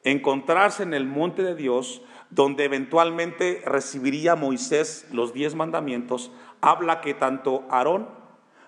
Encontrarse 0.04 0.82
en 0.82 0.94
el 0.94 1.06
monte 1.06 1.42
de 1.42 1.54
Dios, 1.54 2.02
donde 2.30 2.64
eventualmente 2.64 3.62
recibiría 3.64 4.36
Moisés 4.36 5.08
los 5.12 5.32
diez 5.32 5.54
mandamientos, 5.54 6.30
habla 6.60 7.00
que 7.00 7.14
tanto 7.14 7.66
Aarón 7.70 8.08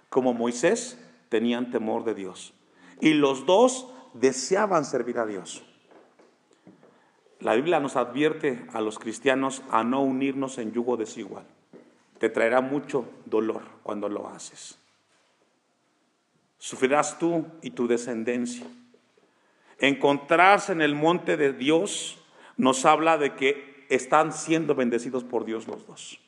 como 0.09 0.35
Moisés 0.35 0.99
tenían 1.29 1.71
temor 1.71 2.05
de 2.05 2.15
Dios. 2.15 2.53
Y 3.01 3.15
los 3.15 3.47
dos 3.47 3.93
deseaban 4.15 4.85
servir 4.85 5.19
a 5.19 5.27
Dios. 5.27 5.65
La 7.41 7.55
Biblia 7.55 7.81
nos 7.81 7.97
advierte 7.97 8.67
a 8.73 8.83
los 8.83 8.99
cristianos 8.99 9.63
a 9.71 9.83
no 9.83 10.03
unirnos 10.03 10.59
en 10.59 10.73
yugo 10.73 10.97
desigual. 10.97 11.45
Te 12.19 12.29
traerá 12.29 12.61
mucho 12.61 13.09
dolor 13.25 13.63
cuando 13.83 14.11
lo 14.11 14.29
haces. 14.29 14.79
Sufrirás 16.59 17.19
tú 17.19 17.47
y 17.63 17.71
tu 17.71 17.89
descendencia. 17.89 18.67
Encontrarse 19.79 20.73
en 20.73 20.83
el 20.83 20.95
monte 20.95 21.39
de 21.39 21.55
Dios 21.55 22.19
nos 22.59 22.85
habla 22.85 23.17
de 23.17 23.35
que 23.35 23.87
están 23.89 24.35
siendo 24.35 24.75
bendecidos 24.75 25.25
por 25.25 25.47
Dios 25.47 25.67
los 25.67 25.87
dos. 25.87 26.21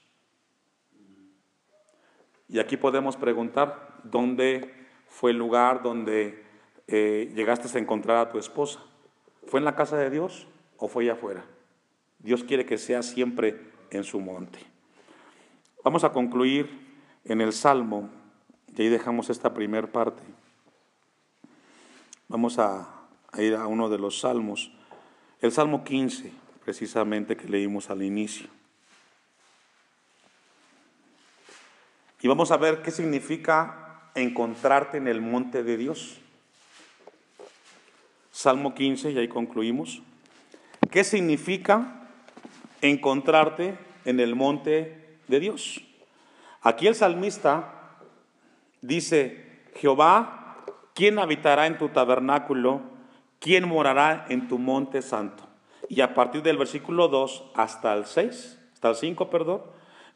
Y 2.48 2.59
aquí 2.59 2.79
podemos 2.79 3.16
preguntar, 3.16 3.98
¿dónde 4.03 4.75
fue 5.09 5.33
el 5.33 5.37
lugar 5.37 5.83
donde 5.83 6.42
eh, 6.87 7.31
llegaste 7.35 7.77
a 7.77 7.81
encontrar 7.81 8.16
a 8.16 8.31
tu 8.31 8.38
esposa? 8.38 8.81
¿Fue 9.46 9.61
en 9.61 9.64
la 9.66 9.77
casa 9.77 9.98
de 9.98 10.09
Dios? 10.09 10.46
O 10.82 10.88
fue 10.88 11.04
allá 11.04 11.12
afuera. 11.12 11.44
Dios 12.18 12.42
quiere 12.42 12.66
que 12.66 12.76
sea 12.76 13.04
siempre 13.04 13.70
en 13.92 14.02
su 14.02 14.18
monte. 14.18 14.58
Vamos 15.84 16.02
a 16.02 16.10
concluir 16.10 16.68
en 17.24 17.40
el 17.40 17.52
Salmo, 17.52 18.10
y 18.76 18.82
ahí 18.82 18.88
dejamos 18.88 19.30
esta 19.30 19.54
primera 19.54 19.86
parte. 19.86 20.24
Vamos 22.26 22.58
a, 22.58 22.88
a 23.30 23.42
ir 23.42 23.54
a 23.54 23.68
uno 23.68 23.88
de 23.88 23.98
los 23.98 24.18
salmos, 24.18 24.72
el 25.40 25.52
Salmo 25.52 25.84
15, 25.84 26.32
precisamente 26.64 27.36
que 27.36 27.48
leímos 27.48 27.88
al 27.88 28.02
inicio. 28.02 28.48
Y 32.20 32.26
vamos 32.26 32.50
a 32.50 32.56
ver 32.56 32.82
qué 32.82 32.90
significa 32.90 34.10
encontrarte 34.16 34.96
en 34.96 35.06
el 35.06 35.20
monte 35.20 35.62
de 35.62 35.76
Dios. 35.76 36.18
Salmo 38.32 38.74
15, 38.74 39.12
y 39.12 39.18
ahí 39.18 39.28
concluimos. 39.28 40.02
¿Qué 40.92 41.05
significa 41.05 42.07
encontrarte 42.83 43.78
en 44.05 44.20
el 44.20 44.37
monte 44.37 45.16
de 45.26 45.40
Dios? 45.40 45.81
Aquí 46.61 46.87
el 46.87 46.94
salmista 46.94 47.96
dice, 48.83 49.62
Jehová, 49.76 50.66
¿quién 50.94 51.18
habitará 51.18 51.66
en 51.66 51.78
tu 51.78 51.88
tabernáculo? 51.88 52.83
¿Quién 53.40 53.66
morará 53.66 54.26
en 54.28 54.48
tu 54.48 54.59
monte 54.59 55.00
santo? 55.00 55.48
Y 55.88 56.02
a 56.02 56.12
partir 56.12 56.42
del 56.42 56.59
versículo 56.59 57.09
2 57.09 57.52
hasta 57.55 57.94
el 57.94 58.05
6, 58.05 58.59
hasta 58.74 58.90
el 58.90 58.96
5, 58.96 59.31
perdón, 59.31 59.62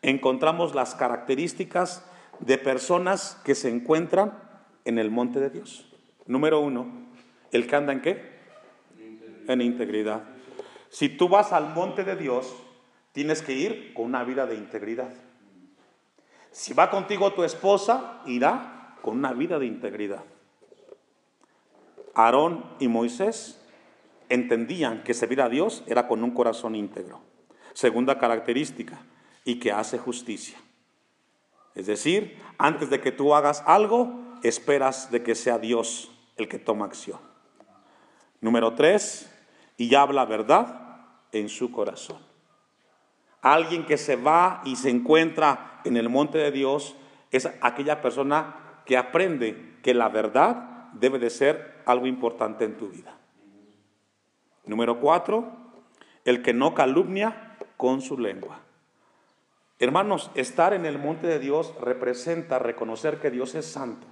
encontramos 0.03 0.75
las 0.75 0.95
características 0.95 2.05
de 2.41 2.59
personas 2.59 3.41
que 3.47 3.55
se 3.55 3.71
encuentran 3.71 4.39
en 4.85 4.99
el 4.99 5.11
monte 5.11 5.41
de 5.41 5.49
Dios. 5.49 5.91
Número 6.27 6.61
uno, 6.61 6.87
el 7.51 7.67
que 7.67 7.77
anda 7.77 7.95
en 7.95 8.03
qué? 8.03 8.37
En 9.49 9.63
integridad. 9.63 10.36
Si 10.91 11.09
tú 11.09 11.29
vas 11.29 11.53
al 11.53 11.75
monte 11.75 12.05
de 12.05 12.17
Dios, 12.17 12.55
tienes 13.13 13.43
que 13.43 13.53
ir 13.53 13.95
con 13.95 14.07
una 14.07 14.25
vida 14.25 14.47
de 14.47 14.55
integridad. 14.55 15.13
Si 16.51 16.73
va 16.73 16.91
contigo 16.91 17.33
tu 17.33 17.45
esposa, 17.45 18.23
irá 18.27 18.97
con 19.03 19.19
una 19.19 19.33
vida 19.33 19.59
de 19.59 19.67
integridad. 19.67 20.25
Aarón 22.15 22.65
y 22.79 22.89
Moisés 22.89 23.61
entendían 24.29 25.05
que 25.05 25.15
servir 25.15 25.43
a 25.43 25.49
Dios 25.49 25.85
era 25.87 26.09
con 26.09 26.25
un 26.25 26.31
corazón 26.31 26.75
íntegro. 26.75 27.21
Segunda 27.75 28.19
característica, 28.19 28.99
y 29.47 29.61
que 29.61 29.73
hace 29.73 29.97
justicia. 29.97 30.59
Es 31.75 31.87
decir, 31.87 32.37
antes 32.59 32.91
de 32.91 33.01
que 33.01 33.13
tú 33.13 33.35
hagas 33.35 33.63
algo, 33.65 34.21
esperas 34.43 35.11
de 35.11 35.23
que 35.23 35.35
sea 35.35 35.59
Dios 35.59 36.11
el 36.37 36.49
que 36.49 36.59
toma 36.59 36.85
acción. 36.85 37.21
Número 38.41 38.75
tres, 38.75 39.33
y 39.77 39.95
habla 39.95 40.25
verdad 40.25 40.81
en 41.33 41.49
su 41.49 41.71
corazón. 41.71 42.19
Alguien 43.43 43.85
que 43.87 43.99
se 43.99 44.17
va 44.17 44.63
y 44.65 44.77
se 44.77 44.91
encuentra 44.91 45.81
en 45.85 45.97
el 45.97 46.09
monte 46.09 46.39
de 46.39 46.51
Dios 46.51 46.97
es 47.31 47.49
aquella 47.61 48.01
persona 48.01 48.83
que 48.85 48.97
aprende 48.97 49.79
que 49.83 49.95
la 49.95 50.09
verdad 50.09 50.91
debe 50.93 51.19
de 51.19 51.31
ser 51.31 51.83
algo 51.87 52.07
importante 52.07 52.65
en 52.65 52.77
tu 52.77 52.89
vida. 52.89 53.17
Número 54.65 54.99
cuatro, 54.99 55.53
el 56.25 56.43
que 56.43 56.53
no 56.53 56.75
calumnia 56.75 57.57
con 57.77 58.01
su 58.01 58.19
lengua. 58.19 58.61
Hermanos, 59.79 60.31
estar 60.35 60.73
en 60.73 60.87
el 60.87 60.99
monte 60.99 61.27
de 61.27 61.39
Dios 61.39 61.75
representa 61.81 62.59
reconocer 62.59 63.21
que 63.21 63.31
Dios 63.31 63.55
es 63.55 63.67
santo. 63.67 64.07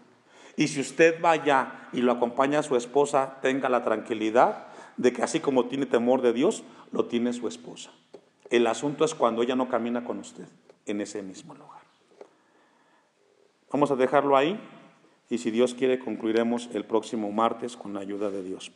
Y 0.57 0.69
si 0.69 0.81
usted 0.81 1.21
vaya 1.21 1.89
y 1.93 2.03
lo 2.03 2.13
acompaña 2.13 2.61
a 2.61 2.63
su 2.63 2.77
esposa, 2.77 3.39
tenga 3.41 3.69
la 3.69 3.83
tranquilidad 3.83 4.69
de 4.97 5.13
que 5.13 5.23
así 5.23 5.41
como 5.41 5.67
tiene 5.67 5.87
temor 5.87 6.23
de 6.23 6.33
Dios, 6.33 6.65
lo 6.93 7.07
tiene 7.07 7.33
su 7.33 7.49
esposa. 7.49 7.91
El 8.51 8.67
asunto 8.67 9.05
es 9.05 9.15
cuando 9.15 9.43
ella 9.43 9.57
no 9.57 9.69
camina 9.69 10.05
con 10.05 10.19
usted 10.19 10.47
en 10.87 11.01
ese 11.01 11.23
mismo 11.23 11.55
lugar. 11.55 11.83
Vamos 13.71 13.91
a 13.91 13.97
dejarlo 13.97 14.37
ahí 14.37 14.61
y 15.29 15.39
si 15.39 15.51
Dios 15.51 15.75
quiere 15.75 15.99
concluiremos 15.99 16.69
el 16.75 16.85
próximo 16.85 17.33
martes 17.33 17.77
con 17.77 17.95
la 17.95 18.01
ayuda 18.01 18.31
de 18.31 18.43
Dios. 18.43 18.71